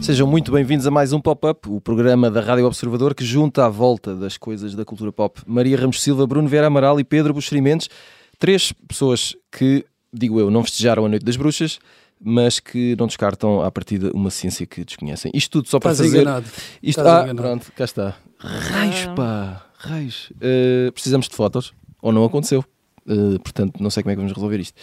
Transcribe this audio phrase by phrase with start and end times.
[0.00, 3.68] Sejam muito bem-vindos a mais um Pop-Up, o programa da Rádio Observador que junta à
[3.68, 5.38] volta das coisas da cultura pop.
[5.46, 7.90] Maria Ramos Silva, Bruno Vera Amaral e Pedro Buxerimentos,
[8.38, 11.78] três pessoas que, digo eu, não festejaram a Noite das Bruxas,
[12.20, 15.30] mas que não descartam à partida uma ciência que desconhecem.
[15.34, 16.22] Isto tudo só para Estás fazer...
[16.22, 16.46] enganado.
[16.82, 17.00] Isto...
[17.00, 17.42] Estás Ah, enganado.
[17.42, 18.16] pronto, cá está.
[18.38, 20.30] Raios, pá, raios.
[20.36, 21.72] Uh, precisamos de fotos,
[22.02, 22.64] ou não aconteceu.
[23.06, 24.74] Uh, portanto, não sei como é que vamos resolver isto.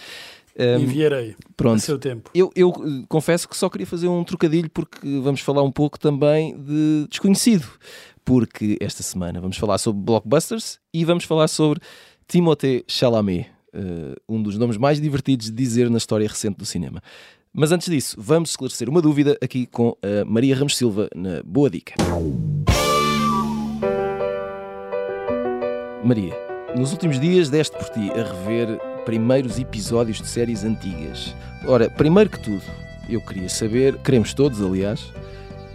[0.58, 1.80] Um, Enviarei a pronto.
[1.80, 2.30] seu tempo.
[2.34, 5.98] Eu, eu, eh, confesso que só queria fazer um trocadilho porque vamos falar um pouco
[5.98, 7.66] também de desconhecido.
[8.24, 11.80] Porque esta semana vamos falar sobre blockbusters e vamos falar sobre
[12.26, 13.46] Timothée Chalamet,
[14.28, 17.02] um dos nomes mais divertidos de dizer na história recente do cinema.
[17.52, 21.70] Mas antes disso, vamos esclarecer uma dúvida aqui com a Maria Ramos Silva na Boa
[21.70, 21.94] Dica.
[26.04, 26.34] Maria,
[26.76, 31.34] nos últimos dias deste por ti a rever primeiros episódios de séries antigas.
[31.66, 32.62] Ora, primeiro que tudo,
[33.08, 35.12] eu queria saber, queremos todos, aliás,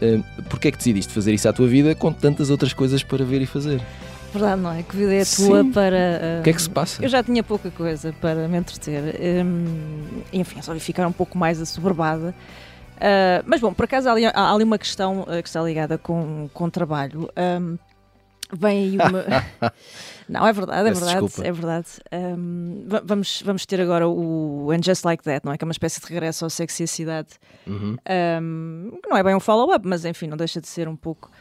[0.02, 3.26] hum, porque é que decidiste fazer isso à tua vida com tantas outras coisas para
[3.26, 3.81] ver e fazer?
[4.32, 4.84] Verdade, não é?
[4.84, 5.72] Que vida é tua Sim.
[5.72, 6.40] para.
[6.40, 7.04] O que é que se passa?
[7.04, 9.44] Eu já tinha pouca coisa para me entreter.
[9.46, 12.34] hum, enfim, só ficar um pouco mais assoberbada.
[13.02, 15.98] Ah, mas bom, por acaso há ali, há ali uma questão ah, que está ligada
[15.98, 17.30] com, com trabalho.
[17.36, 17.78] Hum,
[18.54, 19.73] vem aí uma.
[20.30, 21.20] não, é verdade, é verdade.
[21.26, 21.48] desculpa.
[21.48, 21.88] É verdade.
[22.86, 25.58] Va- vamos, vamos ter agora o And Just Like That, não é?
[25.58, 27.30] Que é uma espécie de regresso ao sexy e a cidade.
[27.66, 27.98] Uhum.
[28.42, 31.32] Hum, que não é bem um follow-up, mas enfim, não deixa de ser um pouco.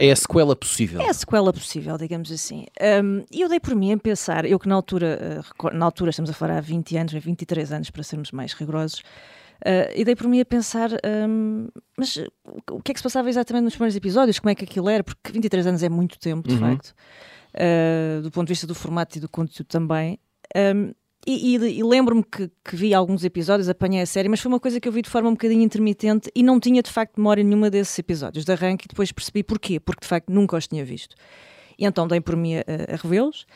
[0.00, 1.00] É a sequela possível.
[1.00, 2.66] é a sequela possível, digamos assim.
[3.02, 6.10] Um, E eu dei por mim a pensar, eu que na altura, recor- na altura
[6.10, 10.16] estamos a falar há 20 anos, 23 anos para sermos mais rigorosos, uh, e dei
[10.16, 10.90] por mim a pensar,
[11.28, 12.16] um, mas
[12.70, 14.38] o que é que se passava exatamente nos primeiros episódios?
[14.38, 15.04] Como é que aquilo era?
[15.04, 16.60] Porque 23 anos é muito tempo, de Uhum.
[16.60, 16.94] facto,
[17.54, 20.18] uh, do ponto de vista do formato e do conteúdo também.
[20.56, 20.92] Um,
[21.28, 24.60] e, e- e lembro-me que, que vi alguns episódios, apanhei a série, mas foi uma
[24.60, 27.44] coisa que eu vi de forma um bocadinho intermitente e não tinha de facto memória
[27.44, 30.84] nenhuma desses episódios de arranque e depois percebi porquê, porque de facto nunca os tinha
[30.84, 31.14] visto.
[31.78, 33.46] E então dei por mim a, a revê-los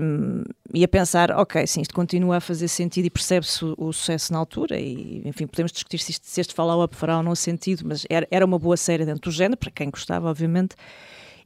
[0.00, 3.92] um, e a pensar, ok, sim, isto continua a fazer sentido e percebe-se o, o
[3.92, 7.82] sucesso na altura e enfim, podemos discutir se, se este follow-up fará ou não sentido,
[7.84, 10.76] mas era, era uma boa série dentro do género, para quem gostava, obviamente.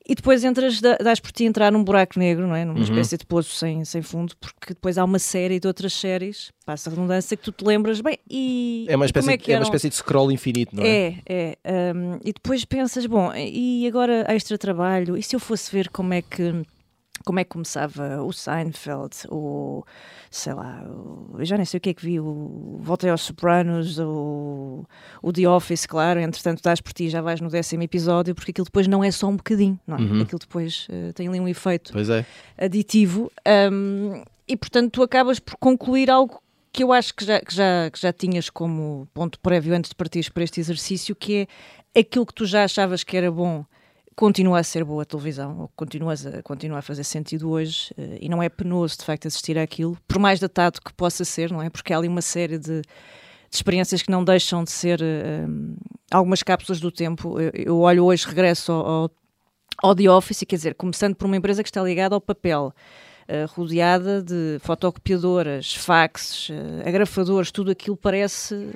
[0.08, 2.64] E depois entras, da- dás por ti entrar num buraco negro, não é?
[2.64, 2.82] Numa Uhum.
[2.84, 6.88] espécie de poço sem, sem fundo, porque depois há uma série de outras séries, passa
[6.88, 9.88] a redundância, que tu te lembras, bem, e É uma espécie, é é uma espécie
[9.88, 11.14] de scroll infinito, não é?
[11.26, 11.92] É, é.
[11.94, 15.16] um, e depois pensas, bom, e agora extra trabalho?
[15.16, 16.62] E se eu fosse ver como é que
[17.24, 19.84] como é que começava o Seinfeld, o
[20.30, 23.20] sei lá, o- eu já nem sei o que é que vi, o Voltei aos
[23.22, 24.84] Sopranos, o,
[25.22, 28.50] o The Office, claro, entretanto dás por ti e já vais no décimo episódio, porque
[28.50, 30.00] aquilo depois não é só um bocadinho, não é?
[30.00, 30.22] Uhum.
[30.22, 32.24] Aquilo depois eh, tem ali um efeito é.
[32.64, 33.30] aditivo
[33.72, 36.42] um, e portanto tu acabas por concluir algo
[36.72, 39.94] que eu acho que já, que, já, que já tinhas como ponto prévio antes de
[39.94, 41.46] partires para este exercício, que
[41.94, 43.64] é aquilo que tu já achavas que era bom
[44.22, 48.28] continua a ser boa televisão, ou continuas a, continua a fazer sentido hoje, eh, e
[48.28, 51.68] não é penoso de facto assistir àquilo, por mais datado que possa ser, não é?
[51.68, 52.86] Porque há ali uma série de, de
[53.50, 55.74] experiências que não deixam de ser eh, um,
[56.08, 57.40] algumas cápsulas do tempo.
[57.40, 59.10] Eu, eu olho hoje, regresso ao, ao,
[59.82, 62.72] ao The Office, quer dizer, começando por uma empresa que está ligada ao papel,
[63.26, 68.70] eh, rodeada de fotocopiadoras, faxes, eh, agrafadores, tudo aquilo parece,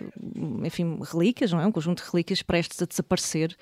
[0.65, 1.67] enfim, relíquias, não é?
[1.69, 3.57] Um conjunto de relíquias prestes a desaparecer.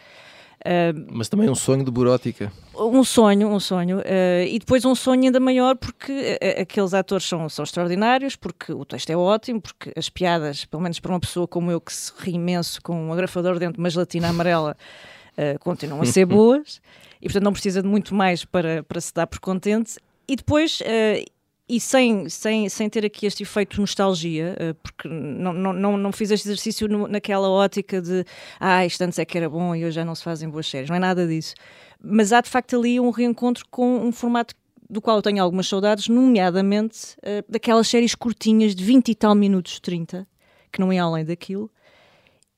[0.65, 2.53] Eh, Mas também um sonho de burótica.
[2.75, 4.01] um sonho, um sonho.
[4.05, 8.73] eh, e depois um sonho ainda maior porque eh, aqueles atores são, são extraordinários, porque
[8.73, 11.93] o texto é ótimo, porque as piadas, pelo menos para uma pessoa como eu que
[11.93, 14.77] se ri imenso com um agrafador dentro de uma gelatina amarela,
[15.37, 16.81] eh, continuam a ser boas.
[17.21, 19.97] E portanto não precisa de muito mais para, para se dar por contente.
[20.29, 20.81] E depois...
[20.85, 21.25] eh,
[21.69, 26.13] e sem, sem, sem ter aqui este efeito de nostalgia, eh, porque não, não, não,
[26.13, 28.25] fiz este exercício naquela ótica de
[28.61, 30.91] ah, isto antes é que era bom e hoje já não se fazem boas séries,
[30.91, 31.55] não é nada disso.
[32.03, 34.55] Mas há de facto ali um reencontro com um formato
[34.91, 39.35] do qual eu tenho algumas saudades, nomeadamente eh, daquelas séries curtinhas de 20 e tal
[39.35, 40.27] minutos, 30,
[40.71, 41.71] que não iam além daquilo,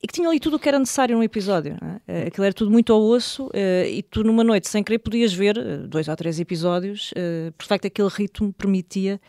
[0.01, 1.75] e que tinham ali tudo o que era necessário num episódio.
[1.81, 2.01] é?
[2.07, 5.33] Eh, Aquilo era tudo muito ao osso eh, e tu numa noite, sem querer, podias
[5.33, 9.19] ver eh, dois ou três episódios, de facto aquele ritmo permitia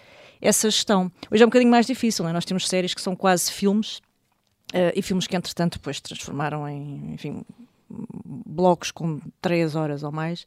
[0.41, 1.11] essa gestão.
[1.31, 2.33] Hoje é um bocadinho mais difícil, é?
[2.33, 4.01] nós temos séries que são quase filmes
[4.95, 7.43] e filmes que entretanto depois transformaram em, enfim,
[7.89, 10.47] blocos com três horas ou mais.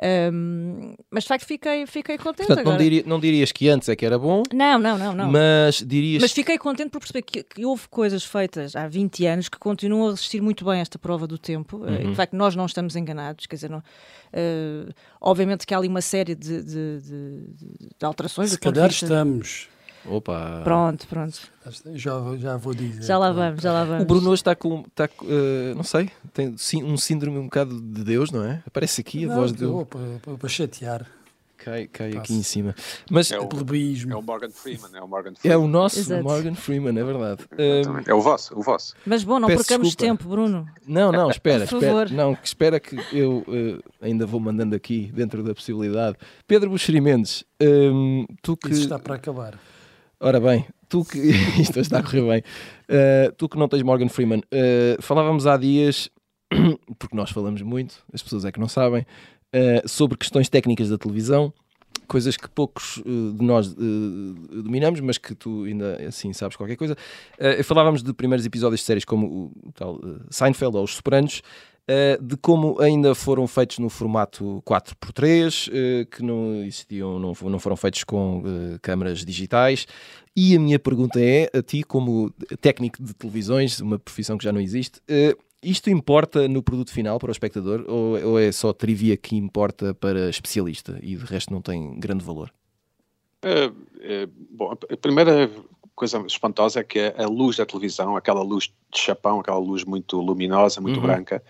[0.00, 2.46] Um, mas de facto fiquei, fiquei contente.
[2.46, 2.76] Portanto, agora.
[2.78, 5.30] não, diria, não dirias que antes é que era bom, Não, não, não, não.
[5.30, 9.48] mas dirias Mas fiquei contente por perceber que, que houve coisas feitas há 20 anos
[9.48, 11.84] que continuam a resistir muito bem a esta prova do tempo.
[11.86, 12.10] eh, E Uhum.
[12.10, 13.46] de facto nós não estamos enganados.
[13.46, 13.82] Quer dizer, não,
[14.32, 14.86] eh,
[15.20, 17.42] obviamente que há ali uma série de, de- de-
[17.98, 18.50] de alterações.
[18.50, 19.68] Se calhar vista- estamos.
[20.06, 20.60] Opa.
[20.64, 21.38] Pronto, pronto.
[21.94, 23.02] Já, já vou dizer.
[23.02, 24.02] Já lá vamos, já lá vamos.
[24.04, 26.54] O Bruno hoje está com, está, eh, não sei, tem
[26.84, 28.62] um síndrome um bocado de Deus, não é?
[28.66, 29.86] Aparece aqui a Não, voz que dele, eu-
[30.38, 31.06] Para, chatear.
[31.58, 32.74] cai, cai aqui em cima.
[33.10, 34.12] Mas É o, Plebismo.
[34.12, 35.58] é o Morgan Freeman, é o Morgan é Freeman.
[35.64, 36.22] o nosso Exato.
[36.22, 37.44] Morgan Freeman, é verdade.
[38.06, 38.94] É o vosso, o vosso.
[39.04, 40.10] Mas bom, não Peço percamos desculpa.
[40.16, 40.66] tempo, Bruno.
[40.86, 41.92] Não, não, espera, Por espera.
[41.92, 42.10] favor.
[42.12, 46.16] Não, que espera que eu eh, ainda vou mandando aqui dentro da possibilidade.
[46.46, 48.70] Pedro Buxeri Mendes, hum, tu que.
[48.72, 49.58] Isso está para acabar.
[50.20, 51.18] Ora bem, tu que.
[51.60, 52.42] Isto está a correr bem.
[52.88, 56.10] Uh, tu que não tens Morgan Freeman, uh, falávamos há dias,
[56.98, 60.98] porque nós falamos muito, as pessoas é que não sabem, uh, sobre questões técnicas da
[60.98, 61.52] televisão,
[62.08, 66.96] coisas que poucos de nós dominamos, mas que tu ainda assim sabes qualquer coisa.
[67.64, 70.00] Falávamos de primeiros episódios de séries como o, tal
[70.30, 71.42] Seinfeld ou Os Sopranos.
[71.88, 77.58] Uh, de como ainda foram feitos no formato 4x3, uh, que não existiam, não, não
[77.58, 79.86] foram feitos com uh, câmaras digitais.
[80.36, 82.30] E a minha pergunta é, a ti, como
[82.60, 85.00] técnico de televisões, uma profissão que já não existe,
[85.62, 89.92] isto importa no produto final para o espectador ou, ou é só trivia que importa
[89.92, 92.52] para especialista e de resto não tem grande valor?
[93.42, 93.70] É,
[94.00, 95.50] é, bom, a primeira
[95.98, 100.20] coisa espantosa é que a luz da televisão, aquela luz de chapão, aquela luz muito
[100.20, 101.02] luminosa, muito Uhum.
[101.06, 101.42] branca,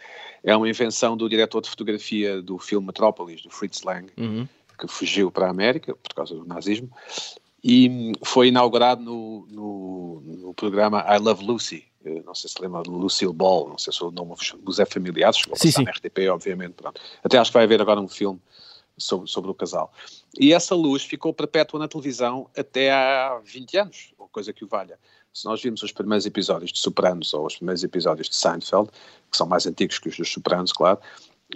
[0.42, 4.10] é uma invenção do diretor de fotografia do filme Metrópolis, do Fritz Lang,
[4.78, 6.90] que fugiu para a América por causa do nazismo
[7.62, 11.84] e foi inaugurado no, no, no programa I Love Lucy.
[12.04, 14.34] Eh, Não sei se lembra de Lucille Ball, não sei se o nome
[14.64, 15.82] vos- é familiar, chegou a Sim, sim.
[15.84, 16.74] na RTP, obviamente.
[16.74, 17.00] Pronto.
[17.22, 18.40] Até acho que vai haver agora um filme
[18.96, 19.92] sobre, sobre o casal.
[20.38, 24.98] E essa luz ficou perpétua na televisão até há 20 anos, coisa que o valha.
[25.32, 28.90] Se nós virmos os primeiros episódios de Sopranos ou os primeiros episódios de Seinfeld,
[29.30, 30.98] que são mais antigos que os dos Sopranos, claro,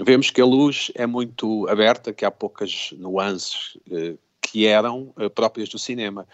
[0.00, 5.28] vemos que a luz é muito aberta, que há poucas nuances eh, que eram eh,
[5.28, 6.26] próprias do cinema.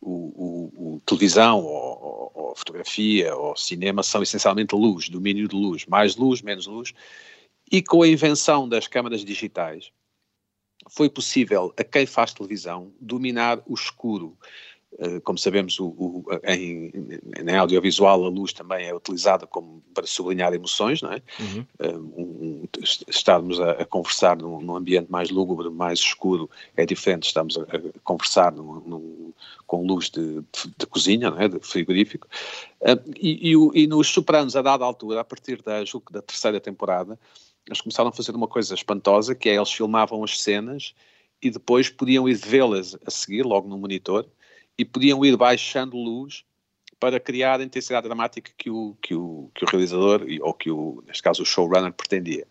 [0.00, 5.54] O, o- o televisão, ou, ou- ou fotografia, ou cinema são essencialmente luz, domínio de
[5.54, 6.92] luz, mais luz, menos luz.
[7.70, 9.92] E com a invenção das câmaras digitais,
[10.90, 14.36] foi possível a quem faz televisão dominar o escuro.
[14.98, 16.90] Eh, Como sabemos, o, o- em,
[17.38, 21.22] em audiovisual a luz também é utilizada como para sublinhar emoções, não é?
[21.40, 21.66] Uhum.
[21.80, 22.68] um, um,
[23.08, 27.62] estarmos a, a conversar num, num ambiente mais lúgubre, mais escuro, é diferente estarmos a,
[27.62, 29.32] a conversar num- num-
[29.66, 31.48] com luz de, de- de cozinha, não é?
[31.48, 32.28] de frigorífico.
[32.84, 36.60] Ah, e, e, e nos Sopranos, a dada altura, a partir da, julgo da terceira
[36.60, 37.18] temporada,
[37.66, 40.94] eles começaram a fazer uma coisa espantosa, que é eles filmavam as cenas
[41.40, 44.26] e depois podiam ir vê-las a seguir, logo no monitor,
[44.82, 46.44] e podiam ir baixando luz
[46.98, 51.02] para criar a intensidade dramática que o, que o, que o realizador, ou que o,
[51.06, 52.46] neste caso o showrunner, pretendia.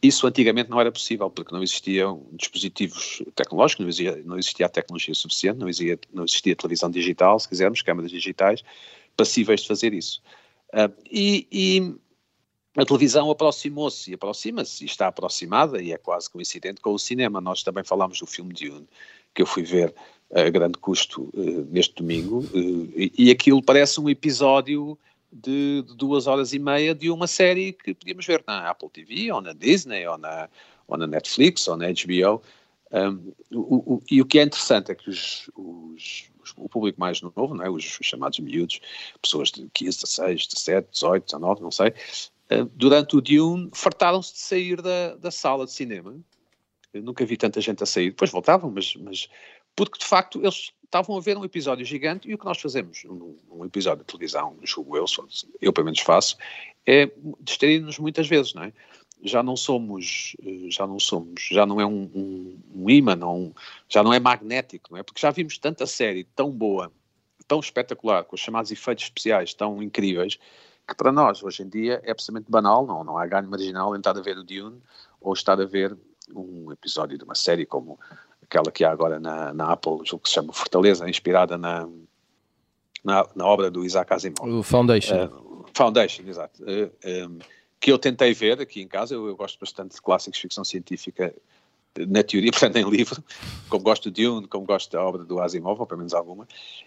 [0.00, 4.68] Isso antigamente não era possível, porque não existiam dispositivos tecnológicos, não existia, não existia a
[4.68, 8.62] tecnologia suficiente, não existia, não existia televisão digital, se quisermos, câmaras digitais,
[9.16, 10.22] passíveis de fazer isso.
[10.72, 11.94] Ah, e, e
[12.76, 17.40] a televisão aproximou-se e aproxima-se e está aproximada e é quase coincidente com o cinema.
[17.40, 18.88] Nós também falámos do filme Dune,
[19.34, 19.94] que eu fui ver
[20.34, 24.98] a grande custo eh, neste domingo, eh, e, aquilo parece um episódio
[25.30, 29.30] de, de duas horas e meia de uma série que podíamos ver na Apple TV,
[29.32, 30.48] ou na Disney, ou na,
[30.88, 32.42] ou na Netflix, ou na HBO.
[32.94, 37.22] Um, o, o- e o que é interessante é que os- os- o público mais
[37.22, 37.70] novo, não é?
[37.70, 38.80] os, os chamados miúdos,
[39.22, 44.40] pessoas de 15, 16, 17, 18, 19, não sei, uh, durante o Dune fartaram-se de
[44.40, 46.14] sair da, da sala de cinema.
[46.92, 48.10] Eu nunca vi tanta gente a sair.
[48.10, 49.28] Depois voltavam, mas, mas
[49.74, 53.02] porque de facto eles estavam a ver um episódio gigante e o que nós fazemos
[53.04, 55.06] num, num episódio de televisão, julgo eu,
[55.60, 56.36] eu pelo menos faço,
[56.86, 57.10] é
[57.40, 58.72] distrair-nos muitas vezes, não é?
[59.24, 63.54] Já não somos, eh, já não somos, já não é um, um, um imã, não,
[63.88, 65.02] já não é magnético, não é?
[65.02, 66.92] Porque já vimos tanta série tão boa,
[67.46, 70.38] tão espetacular, com os chamados efeitos especiais tão incríveis,
[70.86, 73.98] que para nós, hoje em dia, é absolutamente banal, não, não há ganho marginal em
[73.98, 74.82] estar a ver o Dune
[75.20, 75.96] ou estar a ver
[76.34, 77.98] um episódio de uma série como
[78.52, 81.88] aquela que há agora na, na Apple, julgo que se chama Fortaleza, inspirada na,
[83.02, 84.46] na, na obra do Isaac Asimov.
[84.46, 85.24] O Foundation.
[85.24, 86.62] Uh, Foundation, exato.
[86.62, 86.90] Uh,
[87.28, 87.38] um,
[87.80, 90.64] que eu tentei ver aqui em casa, eu, eu gosto bastante de clássicos de ficção
[90.64, 91.34] científica
[91.98, 93.22] na teoria, portanto em livro,
[93.68, 96.46] como gosto de Dune, como gosto da obra do Asimov, ou pelo menos alguma,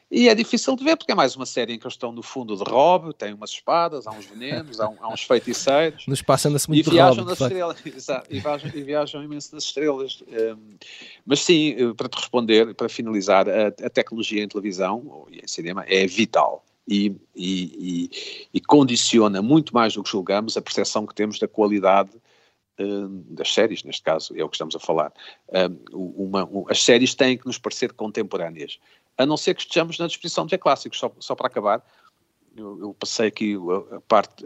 [0.10, 2.22] e é difícil de ver, porque é mais uma série em que eles estão no
[2.22, 6.06] fundo de Rob, tem umas espadas, há uns venenos, há, um, há uns feiticeiros.
[6.08, 9.64] No espaço anda-se muito e viajam nas estrelas, exato, e, viajam, e viajam imenso nas
[9.64, 10.24] estrelas.
[10.28, 10.76] Um,
[11.26, 15.48] mas sim, eh, para te responder, para finalizar, a, a tecnologia em televisão ou em
[15.48, 16.64] cinema é vital.
[16.88, 21.48] E, e, e, e condiciona muito mais do que julgamos a percepção que temos da
[21.48, 22.12] qualidade
[22.78, 25.14] das séries, neste caso, é o que estamos a falar.
[25.94, 28.80] uma, as séries têm que nos parecer contemporâneas,
[29.18, 31.86] a não ser que estejamos na disposição de ver clássicos, só, só para acabar.
[32.56, 33.56] Eu, eu, passei aqui
[33.92, 34.46] a parte,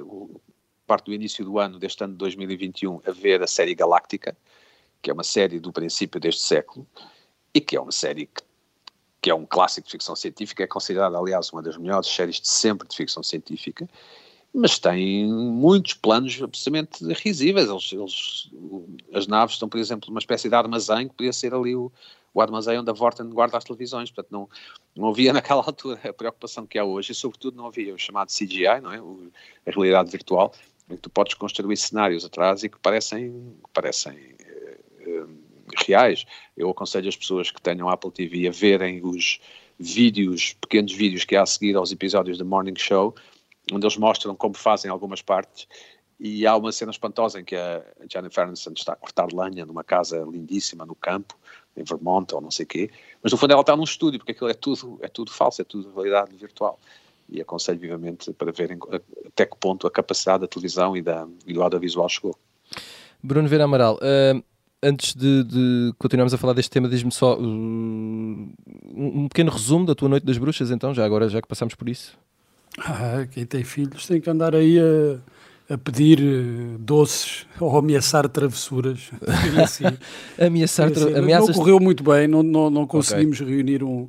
[0.86, 4.36] parte do início do ano, deste ano de 2021, a ver a série Galáctica,
[5.02, 6.88] que é uma série do princípio deste século,
[7.54, 8.44] e que é uma série que,
[9.22, 12.48] que é um clássico de ficção científica, é considerada, aliás, uma das melhores séries de
[12.48, 13.88] sempre de ficção científica,
[14.54, 17.70] mas tem muitos planos absolutamente risíveis.
[17.70, 18.52] Eles, eles,
[19.14, 21.92] as naves estão, por exemplo, numa espécie de armazém que podia ser ali o,
[22.34, 24.10] o armazém onde a Vorten guarda as televisões.
[24.10, 24.50] Portanto, não,
[24.96, 28.30] não havia naquela altura a preocupação que há hoje e, sobretudo, não havia o chamado
[28.30, 29.00] CGI, não é?
[29.00, 29.32] O,
[29.68, 30.54] a realidade virtual,
[30.90, 34.18] em que tu podes construir cenários atrás e que parecem, parecem
[35.06, 35.30] uh, uh,
[35.86, 36.26] reais.
[36.58, 39.40] Eu aconselho as pessoas que tenham Apple TV a verem os
[39.78, 43.16] vídeos, pequenos vídeos que há a seguir aos episódios da Morning Show
[43.72, 45.68] onde eles mostram como fazem algumas partes
[46.20, 49.84] e há uma cena espantosa em que a Jennifer Aniston está a cortar lenha numa
[49.84, 51.38] casa lindíssima no campo,
[51.78, 52.92] em Vermont ou não sei o quê,
[53.24, 55.66] mas no fundo ela está num estúdio, porque aquilo é tudo, é tudo falso, é
[55.66, 56.78] tudo realidade virtual.
[57.30, 58.78] E aconselho vivamente para verem
[59.28, 62.36] até que ponto a capacidade da televisão e, da, e do audiovisual chegou.
[63.22, 64.44] Bruno Vera Amaral, uh,
[64.82, 69.94] antes de, de, continuarmos a falar deste tema, diz-me só uh, um pequeno resumo da
[69.94, 72.18] tua Noite das Bruxas, então, já agora, já que passamos por isso.
[72.78, 78.28] Ah, quem tem filhos tem que andar aí a, a pedir eh, doces ou ameaçar
[78.30, 79.12] travessuras.
[79.62, 79.84] Assim,
[80.38, 81.50] ameaçar assim, ameaças...
[81.50, 83.56] Não correu muito bem, não, não, não conseguimos okay.
[83.56, 84.08] reunir um,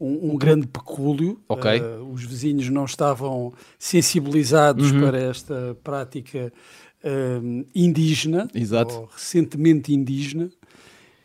[0.00, 1.38] um, um, grande pecúlio.
[1.48, 1.80] Okay.
[1.80, 5.00] Uh, os vizinhos não estavam sensibilizados uhum.
[5.00, 6.52] para esta prática
[7.04, 9.08] uh, indígena, Exato.
[9.12, 10.50] recentemente indígena.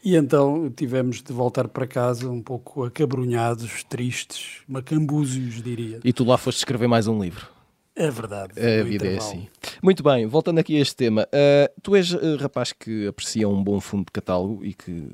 [0.03, 5.99] E então tivemos de voltar para casa um pouco acabrunhados, tristes, macambúzios, diria.
[6.03, 7.47] E tu lá foste escrever mais um livro.
[7.95, 8.53] É verdade.
[8.57, 9.47] A vida é assim.
[9.83, 11.23] Muito bem, voltando aqui a este tema.
[11.23, 15.09] Uh, tu és uh, rapaz que aprecia um bom fundo de catálogo e que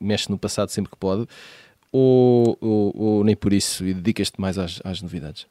[0.00, 1.26] mexe no passado sempre que pode,
[1.92, 5.46] ou, ou, ou nem por isso e dedicas-te mais às, às novidades?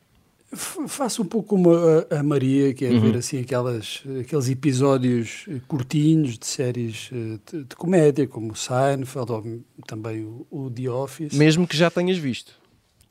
[0.54, 3.00] Faço um pouco como a, a Maria, que é uhum.
[3.00, 8.56] ver assim aquelas, aqueles episódios eh, curtinhos de séries eh, de, de comédia, como o
[8.56, 11.34] Seinfeld ou também o, o, The Office.
[11.34, 12.60] Mesmo que já tenhas visto.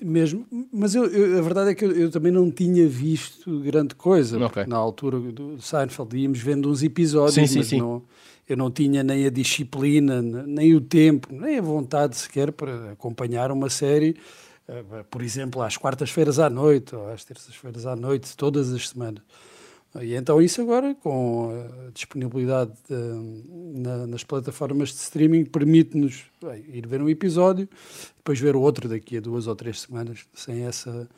[0.03, 3.95] Mesmo, mas eu, eu, a verdade é que eu, eu, também não tinha visto grande
[3.95, 4.45] coisa.
[4.47, 4.67] Okay.
[4.67, 7.79] Na altura do Seinfeld íamos vendo uns episódios, sim, sim, mas sim.
[7.79, 8.03] Não,
[8.47, 13.51] eu não tinha nem a disciplina, nem o tempo, nem a vontade sequer para acompanhar
[13.51, 14.17] uma série
[15.11, 19.23] por exemplo, às quartas-feiras à noite ou às terças-feiras à noite, todas as semanas.
[20.01, 22.95] E então isso agora, com a disponibilidade de,
[23.81, 26.27] na, nas plataformas de streaming, permite-nos
[26.69, 27.69] ir ver um episódio,
[28.17, 31.09] depois ver o outro daqui a duas ou três semanas, sem essa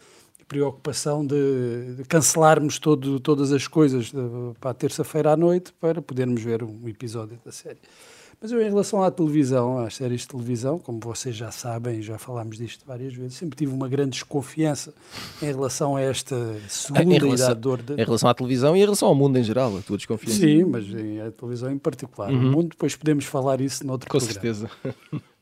[0.49, 4.19] preocupação de, de cancelarmos todo, todas as coisas de,
[4.59, 7.79] para a terça-feira à noite para podermos ver um episódio da série.
[8.43, 12.19] Mas eu, em relação à televisão, às séries de televisão, como vocês já sabem, já
[12.19, 14.93] falámos disto várias vezes, sempre tive uma grande desconfiança
[15.41, 16.35] em relação a esta
[16.69, 17.83] segunda em relação, idade de ouro.
[17.85, 17.93] De...
[17.95, 20.41] Em relação à televisão e em relação ao mundo em geral, a tua desconfiança.
[20.41, 20.85] Sim, mas
[21.25, 22.33] a televisão em particular.
[22.33, 22.49] Uhum.
[22.49, 24.33] O mundo, depois podemos falar isso noutro Com programa.
[24.33, 24.71] certeza.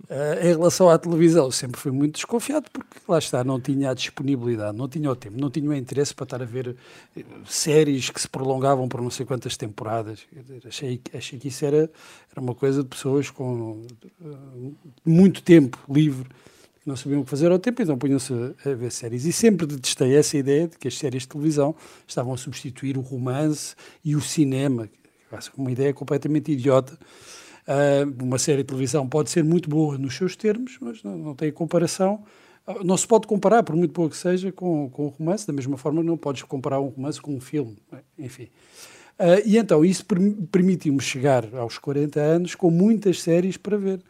[0.08, 3.94] Uh, em relação à televisão, sempre fui muito desconfiado porque, lá está, não tinha a
[3.94, 8.10] disponibilidade, não tinha o tempo, não tinha o interesse para estar a ver uh, séries
[8.10, 10.20] que se prolongavam por não sei quantas temporadas.
[10.66, 11.90] Achei, achei que isso era,
[12.30, 13.84] era uma coisa de pessoas com
[14.20, 16.24] uh, muito tempo livre,
[16.82, 18.32] que não sabiam o que fazer ao tempo, então punham-se
[18.64, 19.26] a, ver séries.
[19.26, 21.74] E sempre detestei essa ideia de que as séries de televisão
[22.06, 24.88] estavam a substituir o romance e o cinema,
[25.56, 26.98] uma ideia completamente idiota
[27.70, 31.34] Uh, uma série de televisão pode ser muito boa nos seus termos, mas não, não
[31.36, 32.24] tem comparação.
[32.66, 35.52] Uh, não se pode comparar, por muito boa que seja, com, com um romance, da
[35.52, 37.76] mesma forma não podes comparar um romance com um filme,
[38.18, 38.48] enfim.
[39.20, 40.04] Uh, e então isso
[40.50, 44.00] permitiu-me chegar aos 40 anos com muitas séries para ver.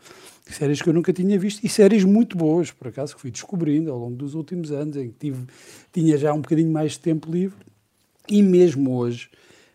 [0.47, 3.93] Séries que eu nunca tinha visto e séries muito boas, por acaso, que fui descobrindo
[3.93, 5.47] ao longo dos últimos anos, em que tive,
[5.93, 7.59] tinha já um bocadinho mais de tempo livre.
[8.27, 9.29] E mesmo hoje,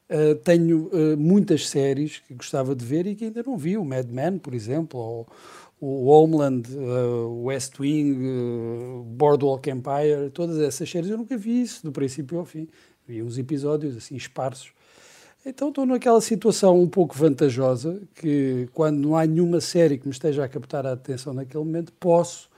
[0.09, 3.83] Uh, tenho uh, muitas séries que gostava de ver e que ainda não vi, o
[3.83, 5.27] Mad Men, por exemplo, ou
[5.81, 11.91] o Homeland, uh, West Wing, Boardwalk Empire, todas essas séries eu nunca vi isso, do
[11.91, 12.67] princípio ao fim.
[13.07, 14.71] Vi uns episódios assim esparsos.
[15.45, 20.11] Então estou naquela situação um pouco vantajosa que quando não há nenhuma série que me
[20.11, 22.49] esteja a captar a atenção naquele momento, posso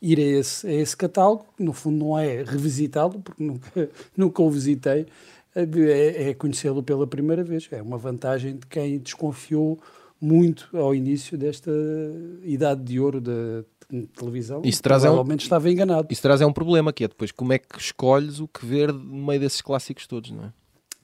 [0.00, 4.42] ir a esse, a esse catálogo, que no fundo não é revisitá-lo, porque nunca, nunca
[4.42, 5.06] o visitei,
[5.54, 7.68] é, é conhecê-lo pela primeira vez.
[7.70, 9.80] É uma vantagem de quem desconfiou
[10.20, 11.70] muito ao início desta
[12.42, 13.64] idade de ouro da
[14.16, 14.62] televisão.
[14.64, 16.08] Isso traz provavelmente é um, estava enganado.
[16.10, 18.92] Isso traz é um problema, que é depois como é que escolhes o que ver
[18.92, 20.52] no meio desses clássicos todos, não é?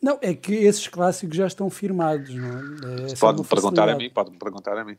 [0.03, 3.13] Não, é que esses clássicos já estão firmados, não é?
[3.13, 4.97] é pode-me perguntar a mim, pode-me perguntar a mim.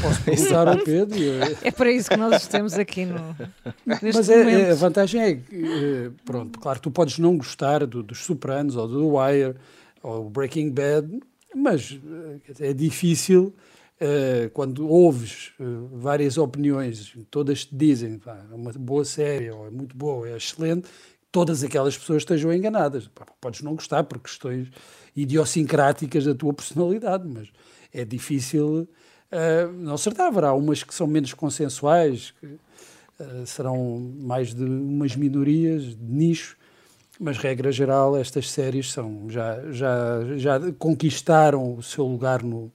[0.00, 1.18] Posso perguntar ao Pedro.
[1.62, 3.36] É para isso que nós estamos aqui no.
[3.84, 8.24] Mas é, a vantagem é que, eh, pronto, claro, tu podes não gostar do, dos
[8.24, 9.54] Sopranos ou do Wire
[10.02, 11.20] ou Breaking Bad,
[11.54, 11.98] mas
[12.58, 13.54] eh, é difícil
[14.00, 19.70] uh, quando ouves uh, várias opiniões, todas te dizem é uma boa série, ou é
[19.70, 20.88] muito boa, é excelente,
[21.30, 23.10] todas aquelas pessoas estejam enganadas.
[23.40, 24.68] Podes não gostar por questões
[25.14, 27.48] idiosincráticas da tua personalidade, mas
[27.92, 28.88] é difícil
[29.32, 30.26] uh, não acertar.
[30.26, 36.56] Haverá umas que são menos consensuais, que uh, serão mais de umas minorias de nicho,
[37.20, 42.72] mas regra geral estas séries são já já já conquistaram o seu lugar no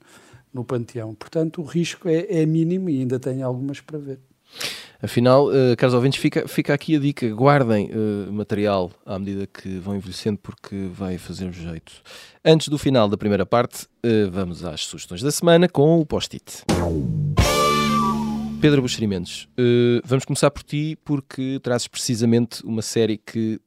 [0.53, 1.15] no panteão.
[1.15, 4.19] Portanto, o risco é, é mínimo e ainda tem algumas para ver.
[5.03, 9.77] Afinal, uh, caros ouvintes, fica, fica aqui a dica: guardem uh, material à medida que
[9.77, 11.91] vão envelhecendo, porque vai fazer jeito.
[12.43, 16.63] Antes do final da primeira parte, uh, vamos às sugestões da semana com o post-it.
[18.61, 23.59] Pedro Buxerimentos, uh, vamos começar por ti, porque trazes precisamente uma série que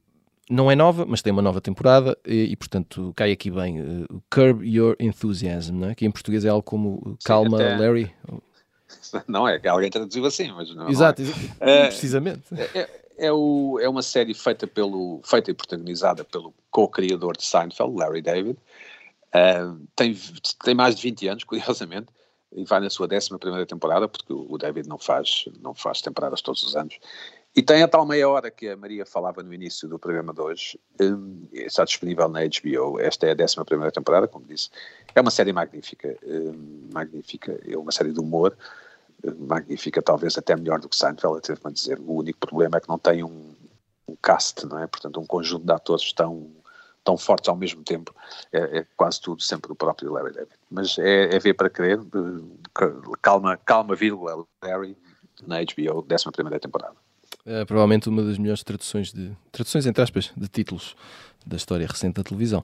[0.49, 4.23] não é nova, mas tem uma nova temporada e, e portanto, cai aqui bem o
[4.31, 5.95] Curb Your Enthusiasm, é?
[5.95, 7.77] que em português é algo como Calma, Sim, até...
[7.77, 8.11] Larry.
[9.27, 10.89] Não é que alguém traduziu assim, mas não.
[10.89, 11.87] Exato, não é.
[11.87, 12.43] precisamente.
[12.55, 17.45] É, é, é, o, é uma série feita, pelo, feita e protagonizada pelo co-criador de
[17.45, 18.59] Seinfeld, Larry David.
[19.29, 20.19] Uh, tem,
[20.65, 22.09] tem mais de 20 anos, curiosamente,
[22.53, 26.63] e vai na sua 11 temporada, porque o David não faz, não faz temporadas todos
[26.63, 26.99] os anos.
[27.57, 30.43] E tem a tal meia hora que a Maria falava no início do programa de
[30.43, 33.01] hoje, um, está disponível na HBO.
[33.01, 34.69] Esta é a 11 temporada, como disse.
[35.15, 38.57] É uma série magnífica, um, magnífica, é uma série de humor, um,
[39.39, 41.99] magnífica, talvez até melhor do que Seinfeld, teve-me a dizer.
[42.01, 43.55] O único problema é que não tem um,
[44.09, 44.87] um cast, não é?
[44.87, 46.51] Portanto, um conjunto de atores tão,
[47.05, 48.15] tão fortes ao mesmo tempo.
[48.53, 50.53] É, é quase tudo sempre do próprio Larry David.
[50.71, 51.99] Mas é, é ver para crer,
[53.23, 54.97] calma, calma, vírgula, Larry,
[55.47, 56.95] na HBO, 11 temporada.
[57.45, 60.97] É provavelmente uma das melhores traduções de traduções entre aspas de títulos
[61.47, 62.63] da história recente da televisão.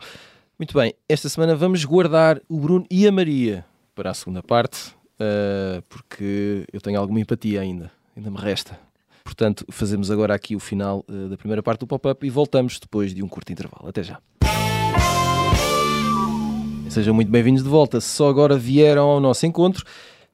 [0.59, 4.95] Muito bem, esta semana vamos guardar o Bruno e a Maria para a segunda parte,
[5.23, 8.79] uh, porque eu tenho alguma empatia ainda, ainda me resta.
[9.23, 13.15] Portanto, fazemos agora aqui o final uh, da primeira parte do pop-up e voltamos depois
[13.15, 13.89] de um curto intervalo.
[13.89, 14.19] Até já.
[16.91, 18.01] Sejam muito bem-vindos de volta.
[18.01, 19.85] Se só agora vieram ao nosso encontro,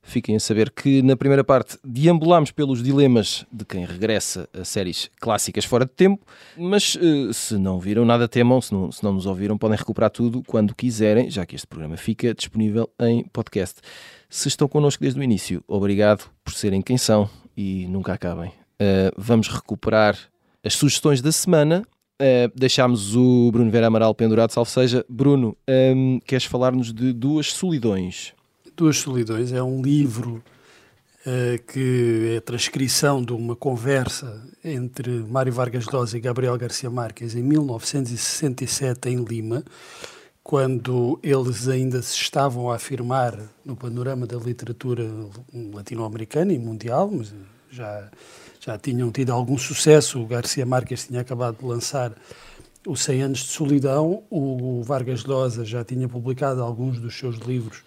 [0.09, 5.11] Fiquem a saber que na primeira parte deambulámos pelos dilemas de quem regressa a séries
[5.21, 6.25] clássicas fora de tempo,
[6.57, 10.09] mas eh, se não viram nada temam, se não, se não nos ouviram, podem recuperar
[10.09, 13.83] tudo quando quiserem, já que este programa fica disponível em podcast.
[14.31, 18.51] Se estão connosco desde o início, obrigado por serem quem são e nunca acabem.
[18.51, 20.19] Uh, vamos recuperar
[20.63, 21.83] as sugestões da semana.
[22.21, 25.05] Uh, deixámos o Bruno Vera Amaral pendurado, salvo seja.
[25.09, 28.35] Bruno, um, ehm, queres falar-nos de duas solidões?
[28.77, 30.43] Duas Solidões é um livro
[31.27, 36.89] uh, que é a transcrição de uma conversa entre Mário Vargas Llosa e Gabriel Garcia
[36.89, 39.65] Marques em 1967 em Lima,
[40.49, 45.05] quando eles ainda se estavam a afirmar no panorama da literatura
[45.75, 47.35] latino-americana e mundial, mas
[47.71, 48.09] já,
[48.59, 50.19] já tinham tido algum sucesso.
[50.19, 52.15] O Garcia Marques tinha acabado de lançar
[52.87, 57.83] o 100 anos de solidão, o Vargas Llosa já tinha publicado alguns dos seus livros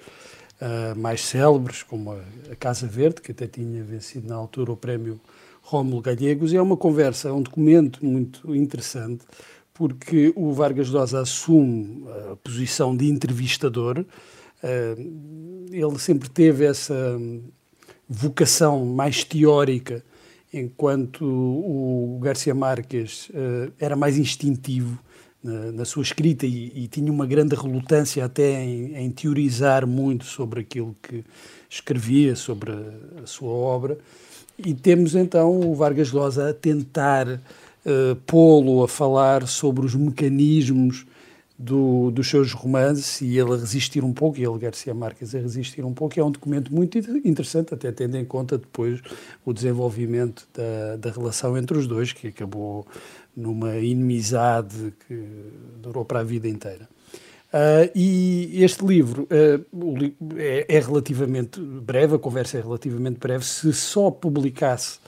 [0.61, 5.19] uh, mais célebres, como a, Casa Verde, que até tinha vencido na altura o prémio
[5.63, 9.25] Rómulo Gallegos, e é uma conversa, é um documento muito interessante,
[9.73, 17.19] porque o Vargas Llosa assume a posição de entrevistador, uh, ele sempre teve essa
[18.07, 20.03] vocação mais teórica,
[20.53, 24.99] enquanto o Garcia Marques uh, era mais instintivo
[25.43, 30.25] na, na sua escrita e, e, tinha uma grande relutância até em, em, teorizar muito
[30.25, 31.23] sobre aquilo que
[31.69, 33.97] escrevia, sobre a, a sua obra.
[34.57, 37.41] E temos então o Vargas Llosa a tentar
[37.85, 41.05] uh, pô-lo a falar sobre os mecanismos
[41.61, 45.39] do, dos seus romances e ele a resistir um pouco, e ele, Garcia Marques, a
[45.39, 46.19] resistir um pouco.
[46.19, 48.99] É um documento muito interessante, até tendo em conta depois
[49.45, 52.85] o desenvolvimento da, da relação entre os dois, que acabou
[53.35, 55.23] numa inimizade que
[55.81, 56.89] durou para a vida inteira.
[57.53, 63.43] Uh, e este livro uh, é, é, relativamente breve, a conversa é relativamente breve.
[63.43, 64.99] Se só publicasse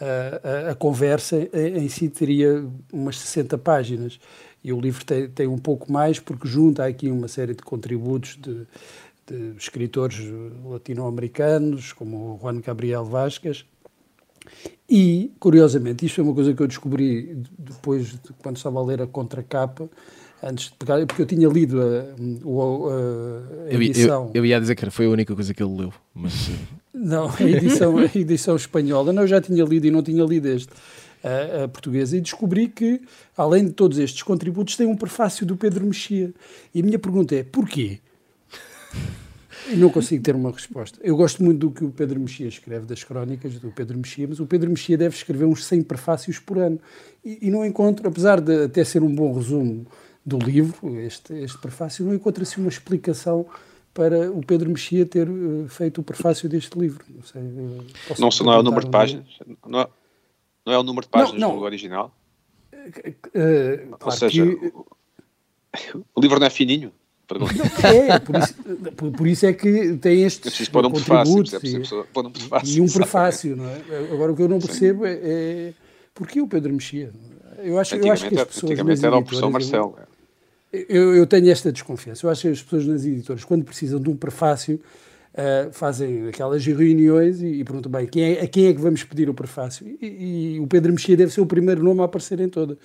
[0.00, 4.18] a, a, conversa, em si teria umas 60 páginas.
[4.62, 8.36] E o livro tem, tem um pouco mais, porque junta aqui uma série de contributos
[8.36, 8.66] de,
[9.26, 10.18] de escritores
[10.64, 13.64] latino-americanos, como o Juan Gabriel Vasquez.
[14.88, 19.02] E, curiosamente, isto é uma coisa que eu descobri depois de quando estava a ler
[19.02, 19.88] a contracapa
[20.42, 24.26] antes de pegar, porque eu tinha lido a, a, a edição.
[24.26, 26.50] Eu, eu, eu, ia dizer que foi a única coisa que ele leu, mas.
[26.96, 29.12] Não, a edição, a edição espanhola.
[29.12, 30.72] Não, eu já tinha lido e não tinha lido este.
[31.24, 33.00] A, portuguesa e descobri que,
[33.36, 36.32] além de todos estes contributos, tem um prefácio do Pedro Mexia.
[36.72, 37.98] E a minha pergunta é: porquê?
[39.74, 41.00] Não consigo ter uma resposta.
[41.02, 44.38] Eu gosto muito do que o Pedro Mexia escreve, das crónicas do Pedro Mexia, mas
[44.38, 46.78] o Pedro Mexia deve escrever uns 100 prefácios por ano.
[47.24, 49.84] E, e não encontro, apesar de até ser um bom resumo
[50.24, 53.44] do livro, este, este prefácio, não encontro assim uma explicação
[53.96, 57.02] para o Pedro Mexia ter uh, feito o prefácio deste livro.
[57.08, 59.26] Não, sei, não, não é o número de páginas?
[59.66, 59.88] Não é,
[60.66, 61.58] não é o número de páginas não, não.
[61.58, 62.14] do original?
[62.74, 64.72] Uh, claro Ou seja, que...
[66.14, 66.92] o livro não é fininho?
[67.82, 68.54] É, por isso,
[68.94, 72.80] por, por isso, é que tem estes pôr um contributos prefácio, e, um prefácio, e,
[72.80, 73.80] um prefácio, não é?
[74.12, 75.72] Agora o que eu não percebo é, é
[76.14, 77.12] porquê o Pedro Mexia?
[77.58, 79.96] Eu acho, eu acho que as pessoas antigamente era o professor Marcelo.
[79.98, 80.15] Eu,
[80.88, 82.26] eu, tenho esta desconfiança.
[82.26, 84.80] Eu acho que as pessoas nas editoras, quando precisam de um prefácio,
[85.34, 89.04] uh, fazem aquelas reuniões e, e perguntam, bem, quem é, a quem é que vamos
[89.04, 89.86] pedir o prefácio?
[90.00, 92.76] E, e o Pedro Mexia deve ser o primeiro nome a aparecer em toda.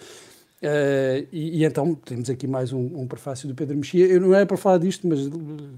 [0.61, 4.05] Uh, e, e, então temos aqui mais um, um, prefácio do Pedro Mexia.
[4.05, 5.27] Eu não era para falar disto, mas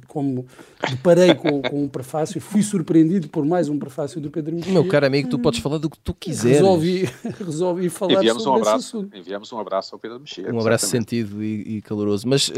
[0.10, 0.46] como
[0.90, 4.74] deparei com, com um prefácio, fui surpreendido por mais um prefácio do Pedro Mexia.
[4.74, 6.58] Meu caro amigo, tu podes falar do que tu quiseres.
[6.58, 9.18] Resolvi, resolvi falar enviamos sobre um abraço, esse assunto.
[9.18, 10.54] Enviamos um abraço ao Pedro Mexia.
[10.54, 12.28] Um abraço sentido e, e caloroso.
[12.28, 12.54] Mas uh,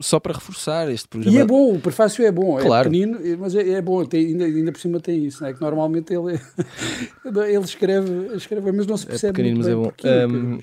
[0.00, 1.36] só para reforçar este programa.
[1.36, 2.88] E é bom, o prefácio é bom, claro.
[2.88, 5.54] é pequenino, mas é, é bom, tem, ainda, ainda por cima tem isso, não é?
[5.54, 6.38] que normalmente ele,
[7.24, 10.34] ele escreve, escreve, mas não se é percebe é muito bem mas é bom.
[10.34, 10.58] Um,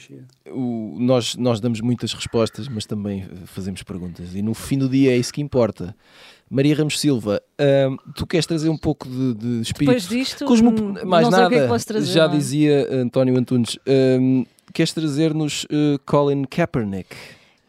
[0.50, 5.12] o, nós, nós damos muitas respostas, mas também fazemos perguntas, e no fim do dia
[5.12, 5.96] é isso que importa.
[6.50, 7.42] Maria Ramos Silva,
[8.16, 9.90] tu queres trazer um pouco de, de espírito?
[9.90, 10.70] Depois disto, Cosmo...
[10.70, 12.38] Hum, mais nada, que é que trazer, já não?
[12.38, 13.80] dizia António Antunes,
[14.74, 17.16] queres trazer-nos uh, Colin Kaepernick?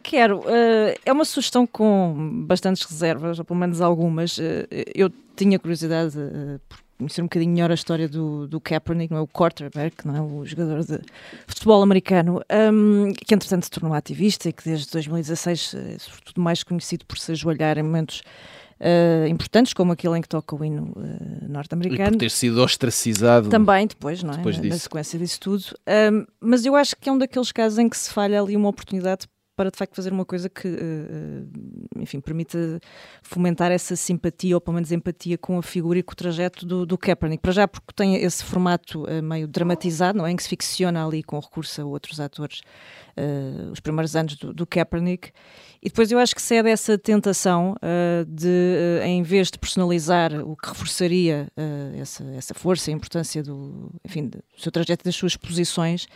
[0.04, 0.40] Quero.
[0.40, 4.36] Uh, é uma sugestão com bastantes reservas, ou pelo menos algumas.
[4.36, 6.60] Uh, eu tinha curiosidade uh,
[7.04, 9.22] conhecer um bocadinho melhor a história do, do Kaepernick, não é?
[9.22, 10.20] o quarterback, não é?
[10.20, 11.00] o jogador de
[11.46, 16.62] futebol americano, um, que entretanto se tornou ativista e que desde 2016 é sobretudo mais
[16.62, 18.22] conhecido por se ajoelhar em momentos
[18.80, 22.08] Uh, importantes, como aquele em que toca o hino uh, norte-americano.
[22.08, 23.48] E por ter sido ostracizado.
[23.48, 24.36] Também, depois, não é?
[24.38, 25.64] Depois na, na, sequência disso tudo.
[26.12, 28.68] Um, mas eu acho que é um daqueles casos em que se falha ali uma
[28.68, 31.48] oportunidade para de facto fazer uma coisa que, uh,
[31.96, 32.80] enfim, permita
[33.22, 36.84] fomentar essa simpatia ou pelo menos empatia com a figura e com o trajeto do,
[36.84, 37.40] do Kaepernick.
[37.40, 40.32] Para já porque tem esse formato uh, meio dramatizado, não é?
[40.32, 42.60] Em que se ficciona ali com recurso a outros atores
[43.16, 45.30] uh, os primeiros anos do, do, Kaepernick.
[45.80, 47.76] E depois eu acho que cede essa tentação
[48.26, 51.46] de, em vez de personalizar o que reforçaria
[52.00, 56.06] essa, essa força e importância do, enfim, do seu trajeto e das suas posições,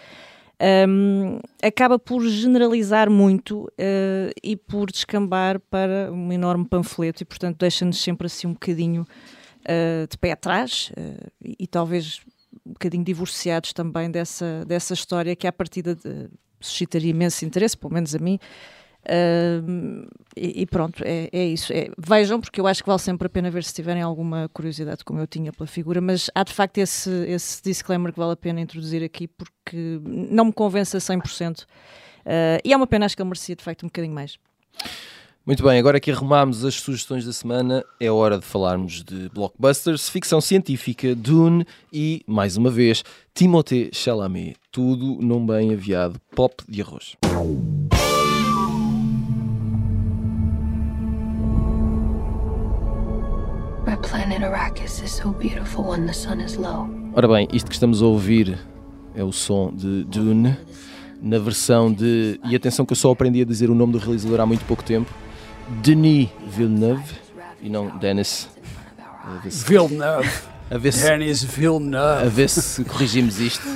[0.60, 7.58] um, acaba por generalizar muito uh, e por descambar para um enorme panfleto e, portanto,
[7.58, 12.20] deixa-nos sempre assim um bocadinho uh, de pé atrás uh, e, e, talvez
[12.66, 16.28] um bocadinho divorciados também dessa, dessa história que, à partida, de,
[16.60, 18.38] suscitaria imenso interesse, pelo menos a mim,
[19.04, 20.06] Uh,
[20.37, 21.72] e, e, pronto, é, é isso.
[21.72, 25.04] É, vejam, porque eu acho que vale sempre a pena ver se tiverem alguma curiosidade,
[25.04, 28.37] como eu tinha pela figura, mas há de facto esse, esse disclaimer que vale a
[28.37, 31.62] pena introduzir aqui, porque não me convence a 100%.
[31.62, 31.64] Uh,
[32.64, 34.38] e é uma pena, acho que ele merecia de facto um bocadinho mais.
[35.48, 40.06] Muito bem, agora que arrumámos as sugestões da semana, é hora de falarmos de blockbusters,
[40.06, 44.56] ficção científica, Dune e, mais uma vez, Timothée Chalamet.
[44.70, 47.16] Tudo num bem aviado pop de arroz.
[57.14, 58.59] Ora bem, isto que estamos a ouvir
[59.14, 60.57] é o som de Dune,
[61.22, 62.38] na versão de.
[62.44, 64.85] E atenção que eu só aprendi a dizer o nome do realizador há muito pouco
[64.85, 65.11] tempo:
[65.83, 67.14] Denis Villeneuve,
[67.62, 68.48] e não Denis.
[69.66, 70.31] Villeneuve.
[70.70, 72.27] A ver se, Denis Villeneuve.
[72.27, 73.66] A ver se corrigimos isto.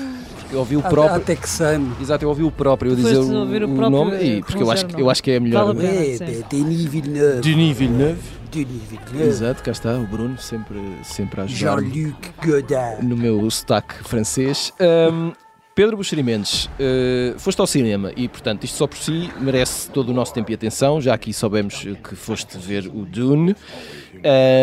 [0.53, 1.17] Eu ouvi o próprio.
[1.17, 1.97] A, texano.
[2.01, 4.23] Exato, eu ouvi o próprio a dizer o, o, o, nome.
[4.23, 5.75] E, porque eu acho, eu acho que é melhor.
[5.75, 7.41] Vale é, é, Denis Villeneuve.
[7.41, 8.21] Denis Villeneuve.
[8.51, 9.29] Denis Villeneuve.
[9.29, 11.81] Exato, cá está o Bruno, sempre, sempre a ajudar.
[11.81, 13.05] Jean-Luc Godard.
[13.05, 14.73] No meu sotaque francês.
[14.79, 15.33] Um,
[15.75, 20.11] Pedro Buxeri Mendes, uh, foste ao cinema e, portanto, isto só por si merece todo
[20.11, 21.01] o nosso tempo e atenção.
[21.01, 23.57] Já aqui soubemos que foste ver o Dune.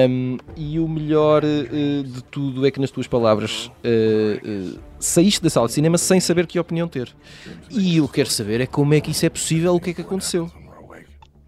[0.07, 5.49] Um, e o melhor uh, de tudo é que, nas tuas palavras, uh, saíste da
[5.49, 7.13] sala de cinema sem saber que opinião ter.
[7.71, 10.01] E eu quero saber é como é que isso é possível, o que é que
[10.01, 10.49] aconteceu.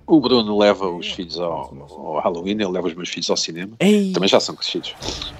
[0.08, 3.74] O Bruno leva os filhos ao, ao Halloween, ele leva os meus filhos ao cinema.
[3.80, 4.12] Ei.
[4.12, 4.96] Também já são crescidos.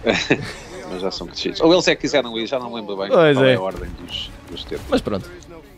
[0.92, 1.62] mas já são crescidos.
[1.62, 3.54] Ou eles é que quiseram ir, já não lembro bem pois qual é.
[3.54, 3.56] é.
[3.56, 4.86] a ordem dos, dos tempos.
[4.90, 5.30] Mas pronto.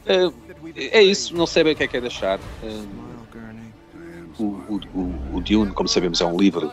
[0.06, 0.34] Uh,
[0.76, 2.40] é isso, não sei bem o que é que é deixar.
[2.62, 3.04] Uh,
[4.40, 6.72] o, o, o, o Dune, como sabemos, é um livro,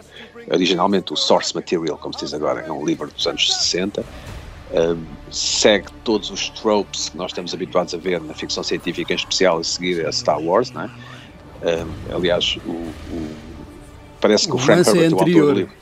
[0.50, 4.00] originalmente o source material, como se diz agora, é um livro dos anos 60.
[4.00, 4.98] Uh,
[5.30, 9.58] segue todos os tropes que nós estamos habituados a ver na ficção científica, em especial
[9.58, 10.90] a seguir a Star Wars, não é?
[12.14, 13.36] Aliás, o, o,
[14.20, 15.79] parece que o, o Frank Herbert, é o autor do livro,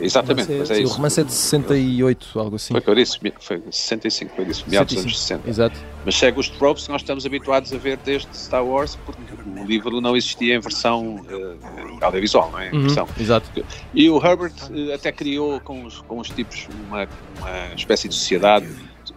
[0.00, 0.92] Exatamente, mas é, isso.
[0.92, 2.74] O romance é de 68, algo assim.
[2.74, 5.48] Foi que eu disse, foi 65, foi isso, meados dos anos 60.
[5.48, 5.80] Exato.
[6.04, 9.64] Mas segue os tropes que nós estamos habituados a ver desde Star Wars, porque o
[9.64, 12.70] livro não existia em versão uh, audiovisual, não é?
[12.70, 13.08] Em uhum, versão.
[13.18, 13.64] Exato.
[13.94, 17.08] E o Herbert uh, até criou com os, com os tipos uma,
[17.38, 18.68] uma espécie de sociedade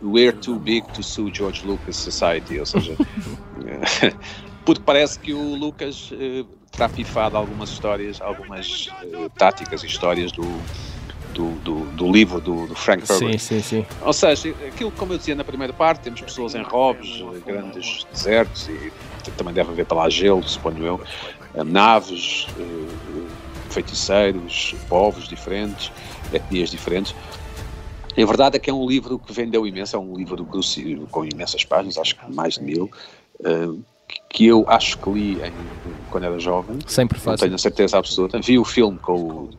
[0.03, 2.95] We're Too Big to Sue George Lucas Society, ou seja,
[4.65, 10.31] porque parece que o Lucas uh, terá pifado algumas histórias, algumas uh, táticas e histórias
[10.31, 10.43] do,
[11.33, 13.39] do, do, do livro do, do, Frank Herbert.
[13.39, 13.85] Sim, sim, sim.
[14.01, 18.69] Ou seja, aquilo como eu dizia na primeira parte, temos pessoas em robes, grandes desertos
[18.69, 18.91] e
[19.37, 21.01] também deve haver para lá gelo, suponho eu,
[21.53, 22.47] eh, naves,
[23.69, 25.91] feiticeiros, povos diferentes,
[26.33, 27.13] etnias diferentes.
[28.17, 30.45] A verdade é que é um livro que vendeu imenso, é um livro
[31.09, 32.91] com imensas páginas, acho que mais de mil,
[34.29, 35.53] que eu acho que li em,
[36.09, 36.79] quando era jovem.
[36.87, 37.31] Sem prefácio.
[37.31, 38.39] Não tenho a certeza absoluta.
[38.39, 39.49] Vi o filme com o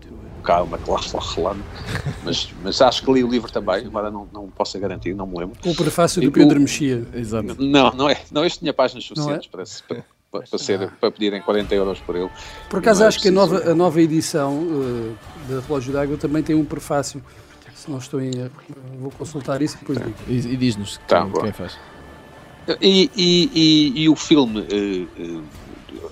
[0.42, 1.56] Kyle MacLachlan,
[2.24, 5.38] mas, mas acho que li o livro também, embora não, não possa garantir, não me
[5.38, 5.56] lembro.
[5.64, 7.06] O prefácio do Pedro Mexia.
[7.14, 7.56] Exato.
[7.58, 8.20] Não, não é.
[8.30, 9.08] Não, este tinha páginas é?
[9.08, 9.50] suficientes é?
[9.50, 12.30] para, para, para, ser, para pedirem 40 euros por ele.
[12.68, 15.16] Por acaso é acho que a nova, a nova edição uh,
[15.48, 17.22] da Relógio d'Água também tem um prefácio.
[17.74, 18.52] Se não estou em erro,
[19.00, 20.14] vou consultar isso depois digo.
[20.28, 21.76] E, e diz-nos tá, quem faz.
[22.80, 25.44] E, e, e, e o filme, uh, uh,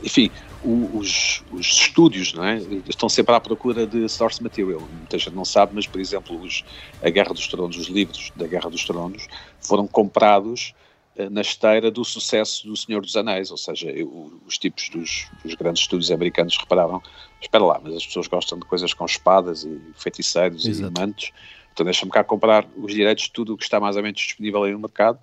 [0.02, 0.30] enfim,
[0.62, 2.58] os, os, estúdios não é?
[2.88, 4.80] estão sempre à procura de source material.
[4.80, 6.64] Muita gente não sabe, mas, por exemplo, os,
[7.02, 9.26] a Guerra dos Tronos, os livros da Guerra dos Tronos,
[9.60, 10.74] foram comprados
[11.16, 15.28] uh, na esteira do sucesso do Senhor dos Anéis, ou seja, eu, os tipos dos,
[15.44, 17.00] dos, grandes estúdios americanos repararam,
[17.40, 20.92] espera lá, mas as pessoas gostam de coisas com espadas e feiticeiros Exato.
[20.94, 21.32] e mantos,
[21.72, 24.64] então deixa-me cá comprar os direitos de tudo o que está mais ou menos disponível
[24.64, 25.18] aí no mercado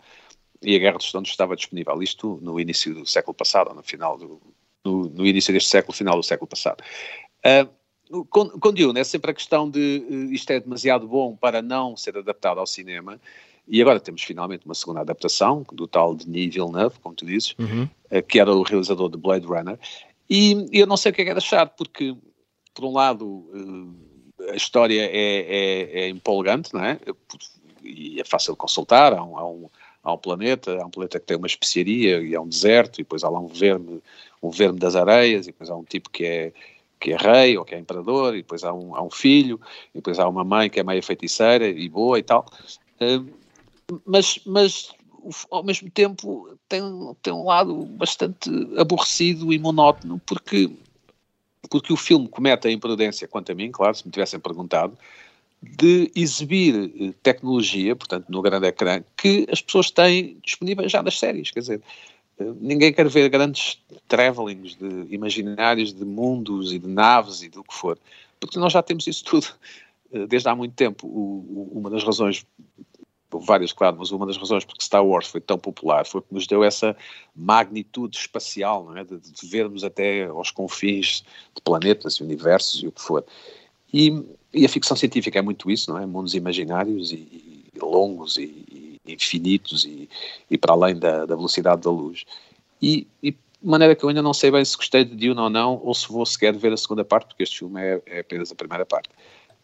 [0.61, 2.01] e a Guerra dos Tronos estava disponível.
[2.01, 4.41] Isto no início do século passado, ou no final do,
[4.83, 6.83] no, no início deste século, final do século passado.
[7.45, 11.61] Uh, com, com Dune é sempre a questão de uh, isto é demasiado bom para
[11.61, 13.19] não ser adaptado ao cinema,
[13.67, 17.83] e agora temos finalmente uma segunda adaptação do tal Denis Villeneuve, como tu dizes, uhum.
[18.11, 19.77] uh, que era o realizador de Blade Runner,
[20.29, 22.15] e eu não sei o que é que é deixar, porque,
[22.73, 23.45] por um lado,
[24.51, 26.99] a história é, é, é, empolgante, não é?
[27.81, 29.69] E é fácil de consultar, há um, há um
[30.07, 33.03] há um planeta, há um planeta que tem uma especiaria e é um deserto, e
[33.03, 34.01] depois há lá um verme,
[34.41, 36.53] um verme das areias, e depois há um tipo que é,
[36.97, 39.59] que é rei ou que é imperador, e depois há um, há um filho,
[39.93, 42.45] e depois há uma mãe que é meia feiticeira e boa e tal.
[43.01, 43.29] Uh,
[44.05, 44.95] mas, mas
[45.51, 46.81] ao mesmo tempo tem,
[47.21, 50.71] tem um lado bastante aborrecido e monótono, porque,
[51.69, 54.97] porque o filme comete a imprudência, quanto a mim, claro, se me tivessem perguntado,
[55.61, 61.17] de exibir eh, tecnologia, portanto, no grande ecrã, que as pessoas têm disponíveis já nas
[61.17, 61.51] séries.
[61.51, 61.81] Quer dizer,
[62.39, 67.63] eh, ninguém quer ver grandes travelings de imaginários de mundos e de naves e do
[67.63, 67.97] que for,
[68.39, 69.47] porque nós já temos isso tudo
[70.11, 71.07] eh, desde há muito tempo.
[71.07, 72.45] O, o, uma das razões,
[73.31, 76.45] várias, claro, mas uma das razões porque Star Wars foi tão popular foi que nos
[76.45, 76.95] deu essa
[77.35, 79.03] magnitude espacial, não é?
[79.03, 81.23] de, de vermos até aos confins
[81.55, 83.25] de planetas e universos e o que for.
[83.91, 84.23] E,
[84.57, 86.05] e a ficção científica é muito isso, não é?
[86.05, 90.09] Mundos imaginários e, e longos e, e infinitos e,
[90.49, 92.25] e, para além da, da, velocidade da luz.
[92.81, 95.81] E, de maneira que eu ainda não sei bem se gostei de Dune ou não,
[95.83, 98.55] ou se vou sequer ver a segunda parte, porque este filme é, é apenas a
[98.55, 99.09] primeira parte.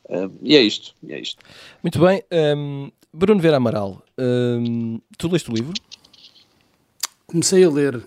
[0.10, 1.44] Um, e é isto, e é isto.
[1.82, 2.24] Muito bem.
[2.32, 5.74] Um, Bruno Vera Amaral, um, tu leste o livro?
[7.28, 8.04] Comecei a ler.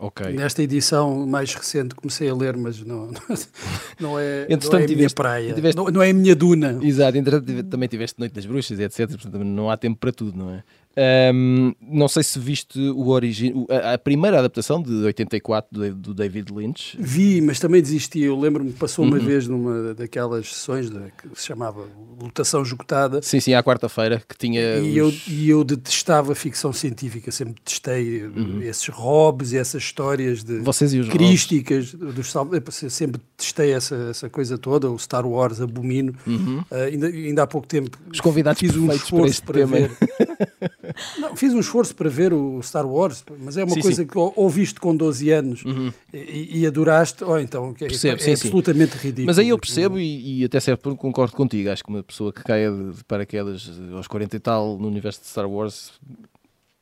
[0.00, 0.32] Okay.
[0.32, 3.10] Nesta edição mais recente comecei a ler, mas não,
[3.98, 5.76] não é, não é a minha praia, tiveste...
[5.76, 6.78] não, não, é a minha duna.
[6.82, 9.08] Exato, entretanto também tiveste Noite das Bruxas, etc.
[9.08, 10.62] Portanto, não há tempo para tudo, não é?
[11.32, 16.14] Um, não sei se viste o origi a, a primeira adaptação de 84 do, do
[16.14, 16.96] David Lynch.
[16.98, 18.20] Vi, mas também desisti.
[18.20, 19.24] Eu lembro-me que passou uma uhum.
[19.24, 21.86] vez numa daquelas sessões de, que se chamava
[22.20, 23.22] Lutação Esgotada.
[23.22, 24.78] Sim, sim, à quarta-feira, que tinha.
[24.78, 25.28] E, os...
[25.28, 28.60] eu, e eu detestava ficção científica, sempre detestei uhum.
[28.62, 32.32] esses Hobbes e essas histórias de Vocês e os crísticas dos
[32.90, 36.12] sempre testei essa, essa coisa toda, o Star Wars abomino.
[36.26, 36.58] Uhum.
[36.70, 39.90] Uh, ainda, ainda há pouco tempo os convidados fiz um esforço para, para ver.
[41.18, 44.06] Não, fiz um esforço para ver o Star Wars, mas é uma sim, coisa sim.
[44.06, 45.92] que ouviste com 12 anos uhum.
[46.12, 49.26] e, e, adoraste, ou oh, então é, percebo, é, sim, absolutamente ridículo.
[49.26, 51.70] Mas aí eu percebo e, e, até certo concordo contigo.
[51.70, 55.28] Acho que uma pessoa que caia de paraquedas aos 40 e tal no universo de
[55.28, 55.92] Star Wars,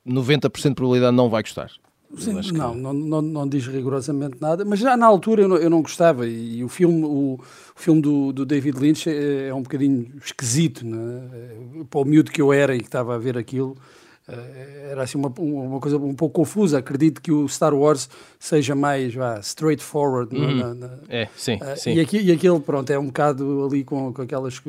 [0.07, 1.71] 90% de probabilidade não vai gostar.
[2.17, 5.69] Sim, não, não, não, não, diz rigorosamente nada, mas já na altura eu não, eu
[5.69, 7.41] não gostava e, e o filme, o, o,
[7.75, 11.29] filme do, do David Lynch é, é um bocadinho esquisito, né?
[11.91, 13.77] para o miúdo que eu era e que estava a ver aquilo,
[14.29, 16.79] era assim uma, uma coisa um pouco confusa.
[16.79, 18.09] Acredito que o Star Wars
[18.39, 20.37] seja mais vá, straightforward.
[20.37, 20.39] É?
[20.39, 20.57] Uhum.
[20.57, 21.95] Na, na, é, sim, uh, sim.
[21.95, 24.61] E, aqui, e aquele, pronto, é um bocado ali com, com aquelas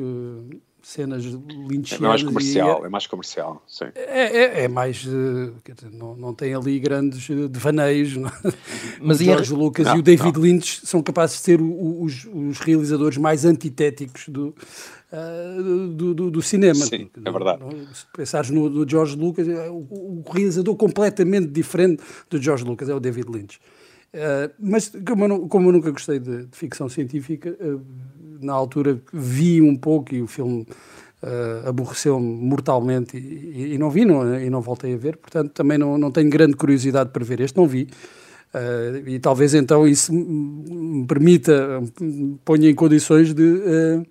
[0.88, 1.92] cenas lynchianas.
[1.92, 3.84] É mais comercial, é, é, mais comercial, sim.
[3.94, 8.16] É, é, é mais, uh, dizer, não, não tem ali grandes uh, devaneios.
[8.16, 8.28] Não?
[8.28, 8.32] É?
[8.98, 10.40] Mas o George Lucas não, e o David não.
[10.40, 14.54] Lynch são capazes de ser o, os, os, realizadores mais antitéticos do,
[15.12, 16.86] uh, do, do, do, cinema.
[16.86, 17.62] Sim, é verdade.
[17.92, 22.94] se pensares no, no George Lucas, o, o, realizador completamente diferente do George Lucas é
[22.94, 23.60] o David Lynch.
[24.08, 27.84] Uh, mas como eu, como eu, nunca gostei de, de ficção científica, uh,
[28.40, 30.66] na altura vi um pouco e o filme
[31.22, 35.78] uh, aborreceu-me mortalmente e, e, não vi não, e não voltei a ver, portanto também
[35.78, 37.88] não, não tenho grande curiosidade para ver este, não vi.
[38.54, 44.06] Uh, e talvez então isso me permita, me ponha em condições de uh,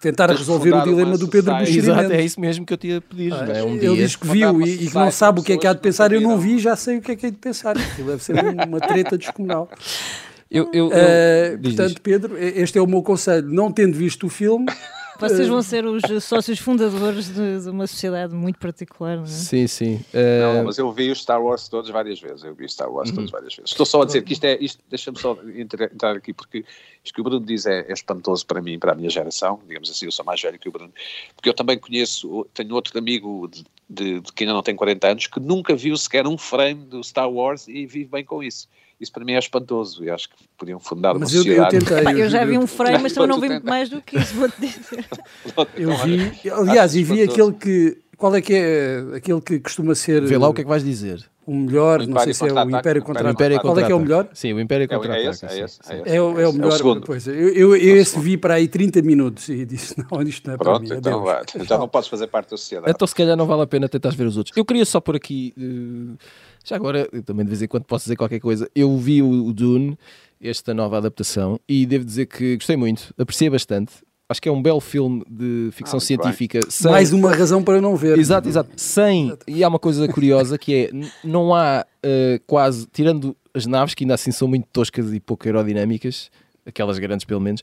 [0.00, 3.32] tentar resolver o dilema do Pedro Exato, é isso mesmo que eu te ia pedir.
[3.32, 5.58] Ah, é um ele diz que viu e, e, que não sabe o que é
[5.58, 6.12] que há de pensar.
[6.12, 7.76] Eu não vi, já sei o que é que há de pensar.
[7.76, 8.34] Aquilo deve ser
[8.66, 9.68] uma treta descomunal.
[10.52, 11.54] Eu, eu, eu...
[11.54, 13.48] Uh, portanto, Pedro, este é o meu conselho.
[13.48, 14.66] Não tendo visto o filme,
[15.18, 19.28] vocês vão ser os sócios fundadores de, de uma sociedade muito particular, não é?
[19.28, 19.94] Sim, sim.
[20.12, 20.56] Uh...
[20.56, 22.44] Não, mas eu vi os Star Wars todos várias vezes.
[22.44, 23.16] Eu vi Star Wars uhum.
[23.16, 23.70] todos várias vezes.
[23.70, 24.58] Estou só a dizer que isto é.
[24.60, 26.64] Isto, Deixa-me só entrar aqui, porque
[27.02, 29.58] isto que o Bruno diz é, é, espantoso para mim, para a minha geração.
[29.66, 30.92] Digamos assim, eu sou mais velho que o Bruno.
[31.34, 35.08] Porque eu também conheço, tenho outro amigo de, de, de que ainda não tem 40
[35.08, 38.68] anos, que nunca viu sequer um frame do Star Wars e vive bem com isso
[39.02, 41.76] isso para mim é espantoso e acho que podiam fundar mas uma eu, sociedade.
[41.76, 44.34] Eu, tentei, eu, já vi um frame, mas também não vi mais do que isso,
[44.34, 45.04] vou-te dizer.
[45.76, 50.24] eu vi, aliás, e vi aquele que, qual é que é aquele que costuma ser...
[50.24, 51.28] Vê lá o que é que vais dizer.
[51.44, 53.58] O melhor, o não sei se é o Império Contra-Ataque.
[53.58, 54.28] Qual é que é o melhor?
[54.32, 55.26] Sim, o Império Contra-Ataque.
[55.26, 56.80] É, esse, é, esse, é, esse, é, o, é o melhor.
[56.80, 60.22] É o pois, eu, eu, eu esse vi para aí 30 minutos e disse, não,
[60.22, 61.00] isto não é Pronto, para mim.
[61.00, 62.92] Então, vai, então não podes fazer parte da sociedade.
[62.92, 64.56] Então se calhar não vale a pena tentar ver os outros.
[64.56, 65.52] Eu queria só por aqui...
[65.58, 66.16] Uh,
[66.64, 68.68] já agora, também de vez em quando posso dizer qualquer coisa.
[68.74, 69.98] Eu vi o Dune,
[70.40, 73.92] esta nova adaptação, e devo dizer que gostei muito, apreciei bastante.
[74.28, 76.60] Acho que é um belo filme de ficção ah, científica.
[76.70, 76.90] Sem...
[76.90, 78.18] Mais uma razão para não ver.
[78.18, 78.70] Exato, exato.
[78.76, 79.36] Sem.
[79.46, 80.90] E há uma coisa curiosa que é:
[81.22, 82.86] não há uh, quase.
[82.86, 86.30] Tirando as naves, que ainda assim são muito toscas e pouco aerodinâmicas,
[86.64, 87.62] aquelas grandes pelo menos,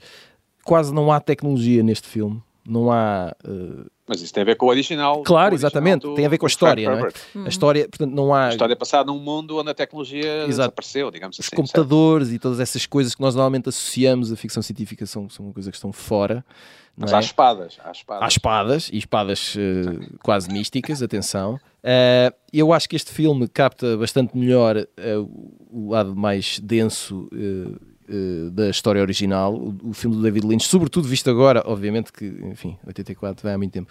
[0.64, 2.40] quase não há tecnologia neste filme.
[2.70, 3.36] Não há.
[3.44, 5.24] Uh, mas isso tem a ver com o original.
[5.24, 6.02] Claro, o exatamente.
[6.04, 7.12] Do, tem a ver com a história, não é?
[7.36, 7.46] Uhum.
[7.46, 8.46] A história, portanto, não há.
[8.46, 10.48] A história é passada num mundo onde a tecnologia Exato.
[10.48, 11.56] desapareceu, digamos Os assim.
[11.56, 12.36] Os computadores certo?
[12.36, 15.78] e todas essas coisas que nós normalmente associamos à ficção científica são, são coisas que
[15.78, 16.46] estão fora.
[16.96, 17.16] Mas é?
[17.16, 18.24] há espadas, há espadas.
[18.24, 21.56] Há espadas, e espadas uh, quase místicas, atenção.
[21.56, 27.30] Uh, eu acho que este filme capta bastante melhor uh, o lado mais denso
[28.10, 32.26] uh, da história original, o, o, filme do David Lynch, sobretudo visto agora, obviamente que,
[32.26, 33.90] enfim, 84 vai há muito tempo,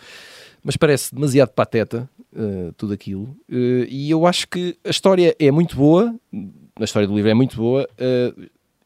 [0.62, 5.50] mas parece demasiado pateta uh, tudo aquilo, uh, e eu acho que a história é
[5.50, 6.14] muito boa,
[6.78, 7.88] a história do livro é muito boa,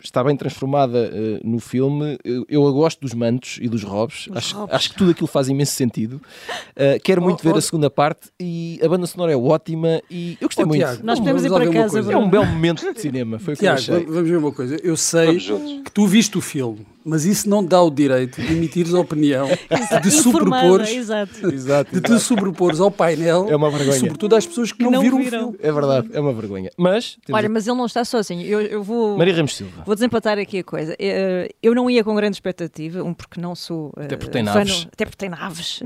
[0.03, 2.19] está bem transformada uh, no filme.
[2.25, 4.29] Eu, eu, gosto dos mantos e dos robes.
[4.35, 4.75] Acho, robes.
[4.75, 6.21] acho, que tudo aquilo faz imenso sentido.
[6.71, 7.59] Uh, quero muito oh, ver oh.
[7.59, 10.81] a segunda parte e a banda sonora é ótima e eu gostei oh, muito.
[10.81, 12.13] Tiago, Nós podemos ir para casa.
[12.13, 13.39] É um belo momento de cinema.
[13.39, 14.77] Foi Tiago, vamos ver uma coisa.
[14.83, 18.95] Eu sei que tu viste o filme mas isso não dá o direito de emitires
[18.95, 19.49] a opinião,
[20.03, 20.89] de sobrepores,
[21.91, 23.99] de te sobrepores ao painel é uma vergonha.
[23.99, 25.59] sobretudo às pessoas que, que não, não, viram, viram, o filme.
[25.63, 26.71] É verdade, é uma vergonha.
[26.77, 28.43] Mas, Olha, mas ele não está sozinho.
[28.47, 29.83] Eu, eu vou, Maria Ramos Silva.
[29.85, 30.97] Vou desempatar aqui a coisa.
[30.99, 33.93] Eh, eu não ia com grande expectativa, um porque não sou.
[33.97, 34.87] Até porque tem naves.
[34.93, 35.83] até porque tem naves.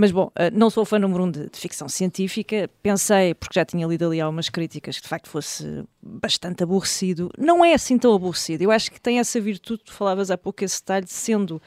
[0.00, 2.70] Mas bom, uh, não sou fã número um de, de, ficção científica.
[2.80, 7.28] Pensei, porque já tinha lido ali algumas críticas, que de facto fosse bastante aborrecido.
[7.36, 8.62] Não é assim tão aborrecido.
[8.62, 11.60] Eu acho que tem essa virtude, tu falavas há pouco esse detalhe, sendo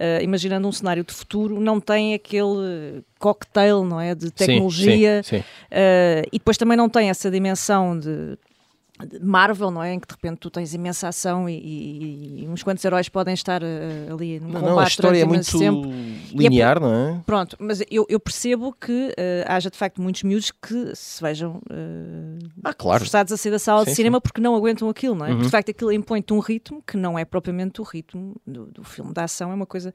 [0.00, 5.36] uh, imaginando um cenário de futuro, não tem aquele cocktail, não é, de tecnologia sim,
[5.36, 5.44] sim, sim.
[5.70, 8.38] Uh, e depois também não tem essa dimensão de
[9.20, 9.92] Marvel, não é?
[9.92, 13.34] Em que de repente tu tens imensa ação e, e, e uns quantos heróis podem
[13.34, 13.66] estar uh,
[14.14, 14.70] ali no não, combate.
[14.70, 15.88] Não, a história é muito tempo.
[16.32, 17.22] linear, é, não é?
[17.26, 19.12] Pronto, mas eu, eu percebo que uh,
[19.46, 23.00] haja de facto muitos miúdos que se vejam uh, ah, claro.
[23.00, 24.22] forçados a sair da sala sim, de cinema sim.
[24.22, 25.30] porque não aguentam aquilo, não é?
[25.30, 25.34] Uhum.
[25.34, 28.84] Porque de facto aquilo impõe-te um ritmo que não é propriamente o ritmo do, do
[28.84, 29.92] filme da ação, é uma coisa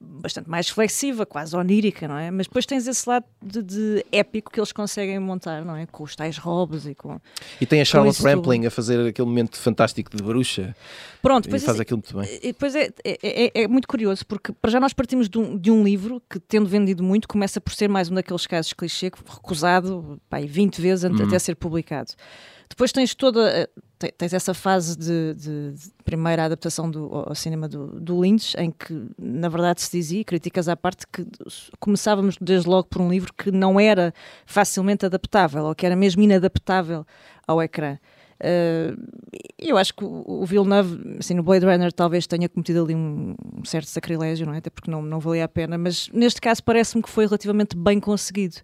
[0.00, 2.30] bastante mais reflexiva, quase onírica, não é?
[2.30, 5.84] Mas depois tens esse lado de, de, épico que eles conseguem montar, não é?
[5.86, 7.20] Com os tais robos e com.
[7.60, 10.74] E tem a Charlotte Rampling a fazer aquele momento fantástico de bruxa.
[11.20, 12.40] Pronto, e faz assim, aquilo muito bem.
[12.42, 15.70] Depois é, é, é, é, muito curioso, porque para já nós partimos de um, de
[15.70, 20.18] um, livro que, tendo vendido muito, começa por ser mais um daqueles casos clichê, recusado
[20.30, 21.26] pá, 20 vezes uhum.
[21.26, 22.12] até ser publicado.
[22.70, 23.68] Depois tens toda
[24.16, 28.70] tens essa fase de, de, de primeira adaptação do, ao cinema do, do, Lynch, em
[28.70, 31.26] que, na verdade, se dizia, críticas à parte, que
[31.78, 34.14] começávamos desde logo por um livro que não era
[34.46, 37.04] facilmente adaptável, ou que era mesmo inadaptável
[37.46, 37.98] ao ecrã.
[38.40, 38.96] Uh,
[39.58, 43.34] eu acho que o, Villeneuve, assim, no Blade Runner, talvez tenha cometido ali um,
[43.64, 44.58] certo sacrilégio, não é?
[44.58, 48.00] até porque não, não valia a pena, mas neste caso parece-me que foi relativamente bem
[48.00, 48.56] conseguido.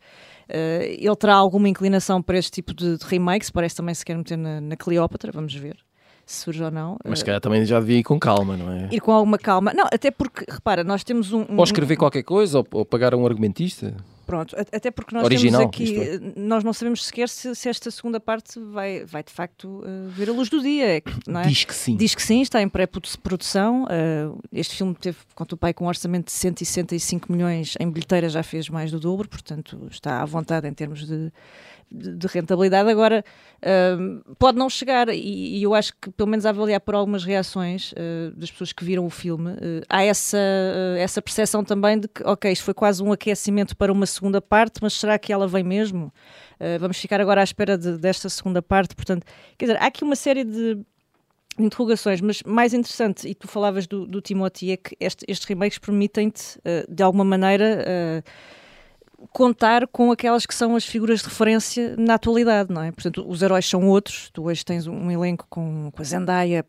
[0.49, 4.16] Uh, ele terá alguma inclinação para este tipo de, de remakes, parece também se quer
[4.16, 5.77] meter na, na Cleópatra, vamos ver
[6.24, 6.99] se surge ou não.
[7.05, 8.89] Mas se calhar também já devia ir com calma, não é?
[8.91, 9.72] Ir com alguma calma.
[9.72, 11.43] Não, até porque, repara, nós temos um.
[11.49, 13.95] um ou escrever qualquer coisa, ou, ou pagar a um argumentista.
[14.27, 16.20] Pronto, até porque nós Original, temos aqui, é.
[16.37, 20.29] nós não sabemos sequer se, se, esta segunda parte vai, vai de facto uh, ver
[20.29, 21.01] a luz do dia.
[21.29, 21.47] Não é?
[21.47, 21.97] Diz que sim.
[21.97, 23.85] Diz que sim, está em pré-produção.
[23.85, 28.29] Uh, este filme teve, conta o pai, com um orçamento de 165 milhões em bilheteira,
[28.29, 31.33] já fez mais do dobro, portanto está à vontade em termos de,
[31.91, 32.91] de, rentabilidade.
[32.91, 33.24] Agora,
[33.59, 37.24] uh, pode não chegar, e, e, eu acho que, pelo menos a avaliar por algumas
[37.24, 40.39] reações uh, das pessoas que viram o filme, uh, há essa,
[40.99, 44.80] essa percepção também de que, ok, isto foi quase um aquecimento para uma segunda parte,
[44.82, 46.12] mas será que ela vem mesmo?
[46.80, 48.97] vamos ficar agora à espera de, desta segunda parte.
[48.97, 49.26] Portanto,
[49.59, 50.78] quer dizer, há aqui uma série de
[51.59, 55.76] interrogações, mas mais interessante, e tu falavas do, do Timothy, é que este, estes remakes
[55.76, 56.59] permitem-te,
[56.89, 58.24] de alguma maneira
[59.33, 62.93] contar com aquelas que são as figuras de referência na atualidade, não é?
[62.93, 64.31] Portanto, os heróis são outros.
[64.33, 66.64] Tu hoje tens um elenco com, com a Zendaya,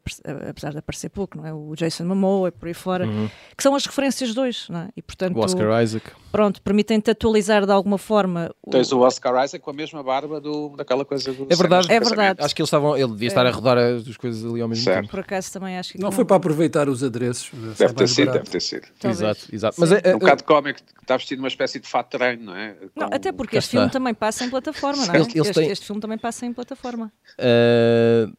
[0.49, 1.53] apesar de aparecer pouco, não é?
[1.53, 3.29] O Jason Momoa, por aí fora, uhum.
[3.55, 4.89] que são as referências dois, não é?
[4.95, 6.11] E, portanto, o Oscar Isaac.
[6.31, 8.53] Pronto, permitem-te atualizar de alguma forma.
[8.61, 8.69] O...
[8.69, 11.47] Tens o Oscar Isaac com a mesma barba do, daquela coisa do.
[11.49, 12.41] É verdade, é verdade.
[12.43, 13.49] Acho que eles estavam, ele devia estar é.
[13.49, 15.01] a rodar as coisas ali ao mesmo certo.
[15.01, 15.11] tempo.
[15.11, 15.99] Por acaso também acho que.
[15.99, 17.49] Não, não foi para aproveitar os adereços.
[17.77, 18.87] Deve ter sido, deve ter sido.
[19.03, 19.75] Exato, exato.
[19.79, 22.73] Mas é, é, um bocado cómico, está vestido uma espécie de fato não é?
[22.73, 23.01] Com...
[23.01, 25.19] Não, até porque este filme também passa em plataforma, não é?
[25.19, 27.11] Este, este, este filme também passa em plataforma.
[27.39, 28.33] Uh,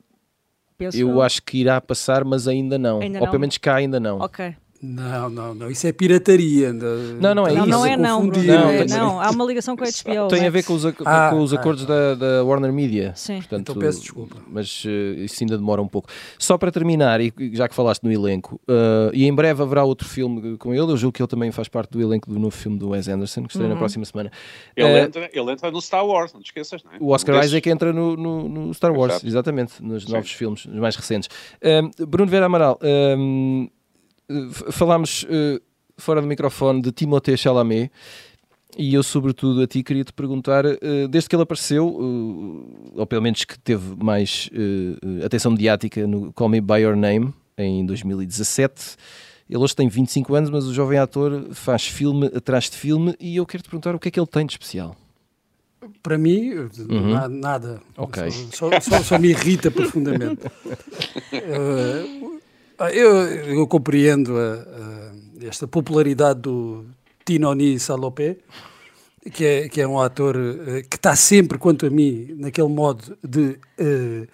[0.95, 3.01] eu acho que irá passar, mas ainda não.
[3.01, 4.19] Ainda Ou pelo menos cá ainda não.
[4.21, 4.55] Ok.
[4.81, 5.71] Não, não, não.
[5.71, 6.73] Isso é pirataria.
[6.73, 7.67] Não, não é não, isso.
[7.67, 8.47] Não é não, Bruno.
[8.47, 10.29] Não, é, não, há uma ligação com a HBO.
[10.29, 11.57] Tem a ver com os, ah, com os ah.
[11.57, 11.87] acordos ah.
[11.87, 13.13] da, da, Warner Media.
[13.17, 13.39] Sim.
[13.39, 14.37] Portanto, então peço desculpa.
[14.47, 16.09] Mas uh, isso ainda demora um pouco.
[16.39, 20.07] Só para terminar, e já que falaste no elenco, uh, e em breve haverá outro
[20.09, 22.79] filme com ele, eu julgo que ele também faz parte do elenco do novo filme
[22.79, 23.75] do Wes Anderson, que estreia uhum.
[23.75, 24.31] na próxima semana.
[24.77, 26.97] Ele, uh, entra, ele entra no Star Wars, não te esqueças, não é?
[27.01, 29.27] O Oscar Isaac entra no, no, no Star Wars, Exato.
[29.27, 30.13] exatamente, nos Sim.
[30.13, 31.29] novos filmes, nos mais recentes.
[32.07, 32.79] Bruno Vera Amaral,
[34.71, 35.61] falámos uh,
[35.97, 37.91] fora do microfone de Timothée Chalamet
[38.77, 41.87] e eu, sobretudo, a ti queria te perguntar, uh, desde que ele apareceu,
[42.95, 44.49] ou pelo menos que teve mais
[45.25, 48.97] atenção mediática no Call Me By Your Name, em 2017.
[49.49, 53.37] Ele hoje tem 25 anos, mas o jovem ator faz filme atrás de filme e
[53.37, 54.95] eu quero te perguntar o que é que ele tem de especial.
[56.03, 56.51] Para mim,
[56.89, 57.29] uhum.
[57.29, 57.81] nada.
[57.97, 58.31] Ok.
[58.31, 60.47] Só, só, só, só me irrita profundamente.
[60.47, 60.51] uh,
[62.87, 66.87] eu, eu compreendo a, a, esta popularidade do
[67.25, 68.37] Tinoni Salopé,
[69.33, 73.19] que é, que é um ator uh, que está sempre, quanto a mim, naquele modo
[73.23, 74.29] de uh,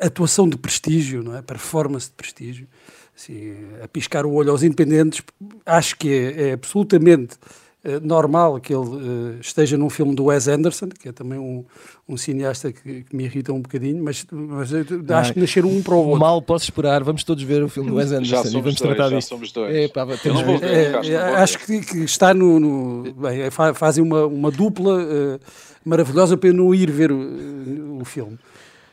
[0.00, 1.42] atuação de prestígio, não é?
[1.42, 2.66] performance de prestígio.
[3.14, 5.22] Assim, a piscar o olho aos independentes,
[5.64, 7.65] acho que é, é absolutamente eh,
[8.02, 11.64] normal que ele uh, esteja num filme do Wes Anderson, que é também um,
[12.08, 14.70] um cineasta que, que, me irrita um bocadinho, mas, mas
[15.10, 16.20] acho que nasceram um para o outro.
[16.20, 19.08] Mal posso esperar, vamos todos ver o filme do Wes Anderson e vamos dois, tratar
[19.10, 19.28] disso.
[19.28, 19.74] Somos dois.
[19.74, 20.64] É, pá, temos ver.
[20.64, 22.58] É, é, acho que, que, está no.
[22.58, 25.40] no bem, é, fazem uma, uma dupla uh,
[25.84, 28.36] maravilhosa para eu não ir ver o, o filme.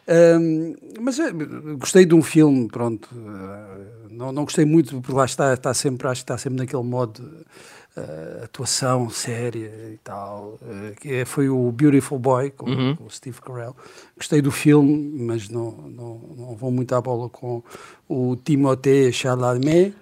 [0.07, 1.17] Um, mas
[1.79, 3.09] gostei de um filme, pronto.
[4.11, 7.23] não, não gostei muito, porque lá está, está sempre, acho que está sempre naquele modo
[7.97, 10.57] uh, atuação séria e tal.
[10.61, 12.95] Uh, que foi o Beautiful Boy, com, Uhum.
[12.95, 13.75] com o Steve Carell.
[14.17, 17.63] Gostei do filme, mas não, não, não vou muito à bola com
[18.07, 19.93] o Timothée Chalamet.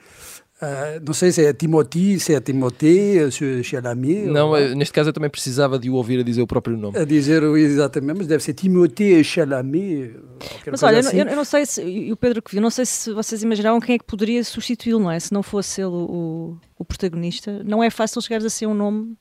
[0.61, 4.27] Uh, não sei se é Timothy, se é Timothée, se é Chalamet.
[4.27, 6.95] Não, ou- neste caso eu também precisava de o ouvir a dizer o próprio nome.
[6.99, 10.15] a dizer o- exatamente, mas deve ser Timothée Chalamet.
[10.39, 11.17] qualquer Mas olha, assim.
[11.17, 13.79] eu, eu não sei se, e o Pedro que viu, não sei se vocês imaginavam
[13.79, 15.19] quem é que poderia substituí-lo, não é?
[15.19, 19.15] Se não fosse ele o, o protagonista, não é fácil chegares a ser um nome.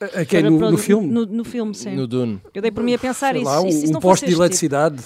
[0.00, 1.08] A- quem, no, no filme?
[1.08, 1.94] No, no filme, sim.
[1.96, 2.40] No Dune.
[2.54, 3.50] Eu dei por mim a pensar Sei isso.
[3.50, 4.42] lá, um, se um fosse de tipo?
[4.42, 5.02] eletricidade.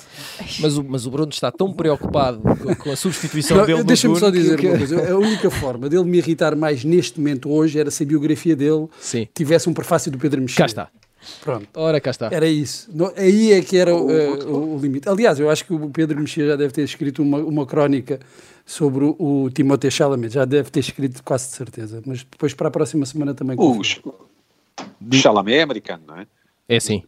[0.61, 4.19] Mas o, mas o Bruno está tão preocupado com, com a substituição Não, dele Deixa-me
[4.19, 5.13] só dizer que- uma coisa.
[5.13, 8.87] A única forma dele me irritar mais neste momento hoje era se a biografia dele
[9.01, 10.59] Sim, tivesse um prefácio do Pedro Mexia.
[10.59, 10.89] cá está.
[11.43, 11.69] Pronto.
[11.75, 12.29] Ora, cá está.
[12.31, 12.91] Era isso.
[12.93, 15.09] No- Aí é que era o, eh, o- o limite.
[15.09, 18.19] Aliás, eu acho que o Pedro Mexia já deve ter escrito uma, uma crónica
[18.67, 20.35] sobre o, o Timothée Chalamet.
[20.35, 22.03] Já deve ter escrito quase de certeza.
[22.05, 23.55] Mas depois para a próxima semana também.
[23.55, 24.13] O, confio.
[25.01, 26.27] O Chalamet é americano, não é?
[26.69, 27.03] É sim.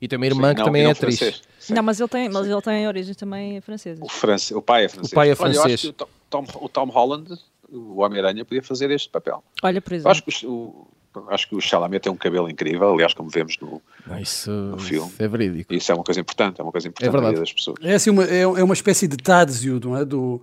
[0.00, 1.18] E tem uma irmã Sim, que não- também é atriz.
[1.18, 1.42] francês.
[1.68, 4.02] Não, mas ele tem, mas ele tem origens também francesas.
[4.02, 5.12] O, france- o pai é francês.
[5.12, 5.74] O pai é Olha, eu francês.
[5.74, 9.44] acho que o Tom, o Tom Holland, o Homem-Aranha, podia fazer este papel.
[9.62, 10.10] Olha, por exemplo.
[10.10, 10.86] acho que o,
[11.28, 13.82] acho que o Chalamet tem um cabelo incrível, aliás, como vemos no.
[14.06, 15.06] Não, isso, filme.
[15.10, 15.74] isso é verídico.
[15.74, 17.24] Isso é uma coisa importante, é uma coisa importante verdade.
[17.26, 17.76] na vida das pessoas.
[17.82, 20.04] É, assim uma, é, é uma espécie de Tadzio, não é?
[20.04, 20.40] Do,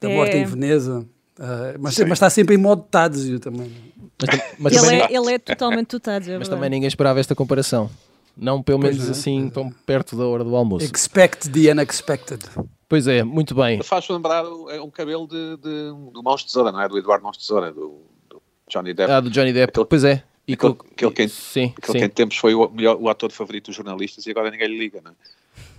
[0.00, 0.14] da É.
[0.16, 1.04] morte em Veneza.
[1.40, 3.72] Ah, mas, mas está sempre em modo Tadzio também.
[4.20, 6.16] Mas, mas Ele também, é, ele é totalmente tutado.
[6.16, 6.50] É mas verdade.
[6.50, 7.90] também ninguém esperava esta comparação.
[8.36, 9.12] Não, pelo Pois menos é.
[9.12, 10.84] assim, tão perto da hora do almoço.
[10.94, 12.40] Expect the unexpected.
[12.88, 13.82] Pois é, muito bem.
[13.82, 16.88] Faz lembrar o- é um cabelo de, de- do Mãos Tesoura, não é?
[16.88, 19.10] Do Eduardo Mãos de Tesoura, do, do Johnny Depp.
[19.12, 19.70] Ah, do Johnny Depp.
[19.70, 20.22] Aquele- Pois é.
[20.46, 21.98] E aquele- aquele quem- sim, Aquele sim.
[22.00, 24.78] que em tempos foi o, melhor, o ator favorito dos jornalistas e agora ninguém lhe
[24.78, 25.14] liga, não é?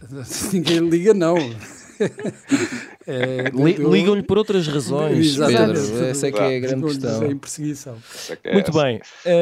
[0.53, 1.35] Ninguém liga, não.
[3.07, 5.35] É, Ligam-lhe por outras razões.
[5.35, 6.05] Pedro.
[6.05, 7.25] Essa é que é a grande questão.
[7.31, 7.97] Em perseguição.
[8.13, 9.01] Isso é é Muito bem.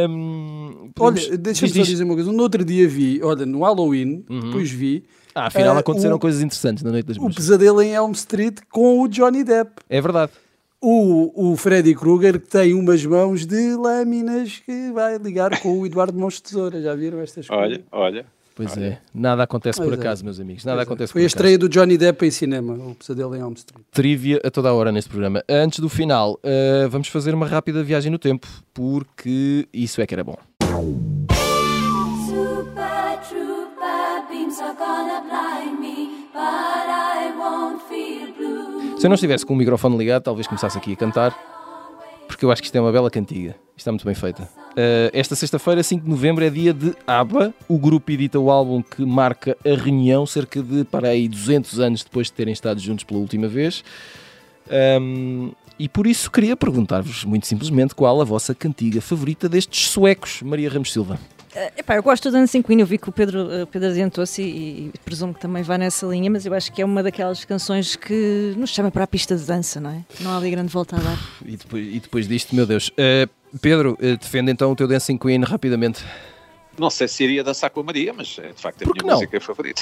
[0.09, 1.87] Hum, podemos- Olha, deixa-me diz, só diz.
[1.89, 2.31] dizer uma coisa.
[2.31, 4.39] No outro dia vi, olha, no Halloween, Uhum.
[4.39, 5.03] depois vi
[5.35, 7.35] Ah, afinal eh, aconteceram o- coisas interessantes na Noite das o Bruxas.
[7.45, 9.71] pesadelo em Elm Street com o Johnny Depp.
[9.89, 10.31] É verdade.
[10.81, 15.85] O, o Freddy Krueger que tem umas mãos de lâminas que vai ligar com o
[15.85, 16.81] Eduardo de Tesoura.
[16.81, 17.65] Já viram estas coisas?
[17.65, 18.25] Olha, olha.
[18.61, 18.99] Pois é.
[19.13, 20.01] Nada acontece por Pois é.
[20.01, 20.65] acaso, meus amigos.
[20.65, 21.35] Nada acontece Foi a por acaso.
[21.37, 23.85] estreia do Johnny Depp em cinema, o pesadelo em Elm Street.
[23.91, 25.41] Trivia a toda a hora neste programa.
[25.49, 30.13] Antes do final, eh, vamos fazer uma rápida viagem no tempo, porque isso é que
[30.13, 30.35] era bom.
[32.27, 38.99] Super trooper beams are gonna blind me, but I won't feel blue.
[38.99, 41.33] Se eu não estivesse com o microfone ligado, talvez começasse aqui a cantar,
[42.39, 43.53] porque eu acho que isto é uma bela cantiga.
[43.75, 44.49] Está muito bem feita.
[44.73, 47.53] Eh, esta sexta-feira, 5 de novembro, é dia de ABBA.
[47.67, 52.01] O grupo edita o álbum que marca a reunião, cerca de, para aí, 200 anos
[52.01, 53.83] depois de terem estado juntos pela última vez.
[54.71, 60.41] Ahm, e por isso queria perguntar-vos, muito simplesmente, qual a vossa cantiga favorita destes suecos,
[60.41, 61.19] Maria Ramos Silva.
[61.55, 63.89] Eh, epá, eu gosto do Dancing Queen, eu vi que o Pedro, eh, o Pedro
[63.89, 67.01] adiantou-se e, e presumo que também vai nessa linha, mas eu acho que é uma
[67.01, 70.03] daquelas canções que nos chama para a pista de dança, não é?
[70.21, 71.17] Não há ali grande volta a dar.
[71.45, 72.91] E depois, e depois disto, meu Deus.
[72.97, 73.27] Eh,
[73.61, 76.03] Pedro, eh, defende então o teu Dancing Queen rapidamente.
[76.77, 79.01] Não sei se iria dançar com a Maria, mas é de facto a Por que
[79.03, 79.19] minha não?
[79.19, 79.81] música favorita.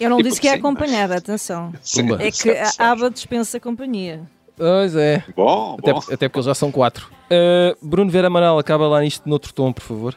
[0.00, 1.74] Eu não E disse que é sim, acompanhada, atenção.
[1.82, 2.12] Sim.
[2.14, 2.92] É que certo, a.
[2.92, 4.20] ABBA dispensa companhia.
[4.56, 5.24] Pois é.
[5.36, 5.98] Bom, Até, bom.
[5.98, 7.10] até porque eles já são quatro.
[7.28, 10.16] Eh, Bruno Vera Amaral, acaba lá nisto noutro tom, por favor.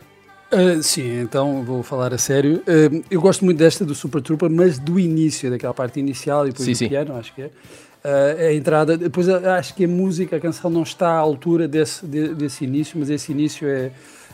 [0.52, 2.62] Ah, sim, então vou falar a sério.
[2.68, 6.50] Ah, eu gosto muito desta do Super Trooper, mas do início, daquela parte inicial e
[6.50, 6.90] depois Sim, do sim.
[6.90, 7.50] piano, acho que é.
[8.04, 12.06] Ah, a entrada, depois acho que a música, a canção não está à altura desse,
[12.06, 13.92] de- desse início, mas esse início é,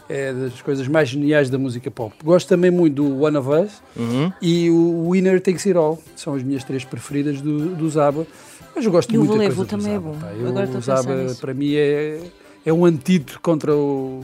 [0.10, 2.16] é das coisas mais geniais da música pop.
[2.24, 4.32] Gosto também muito do One of Us Uhum.
[4.42, 8.26] e o Winner Takes It All, são as minhas três preferidas do, do Zaba.
[8.76, 10.18] Mas eu gosto E o muito da Volevo coisa do também é Zaba, bom.
[10.20, 10.28] pá.
[10.48, 12.20] Agora Eu, estou o Zaba, para mim, é,
[12.66, 14.24] é um antídoto contra o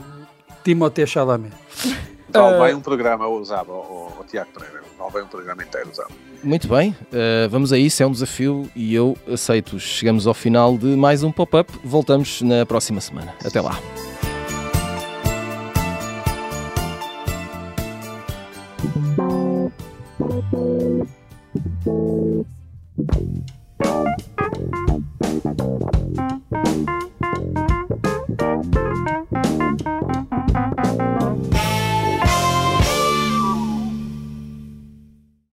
[0.64, 1.52] Timothée Chalamet.
[2.32, 4.82] Tal eh, vai um programa usado, o, o Tiago Pereira.
[4.98, 6.12] Tal vai um programa inteiro usado.
[6.42, 9.78] Muito bem, uh, vamos a isso, é um desafio e eu aceito.
[9.78, 11.72] Chegamos ao final de mais um pop-up.
[11.84, 13.34] Voltamos na próxima semana.
[13.44, 13.78] Até lá.
[26.54, 27.13] Thank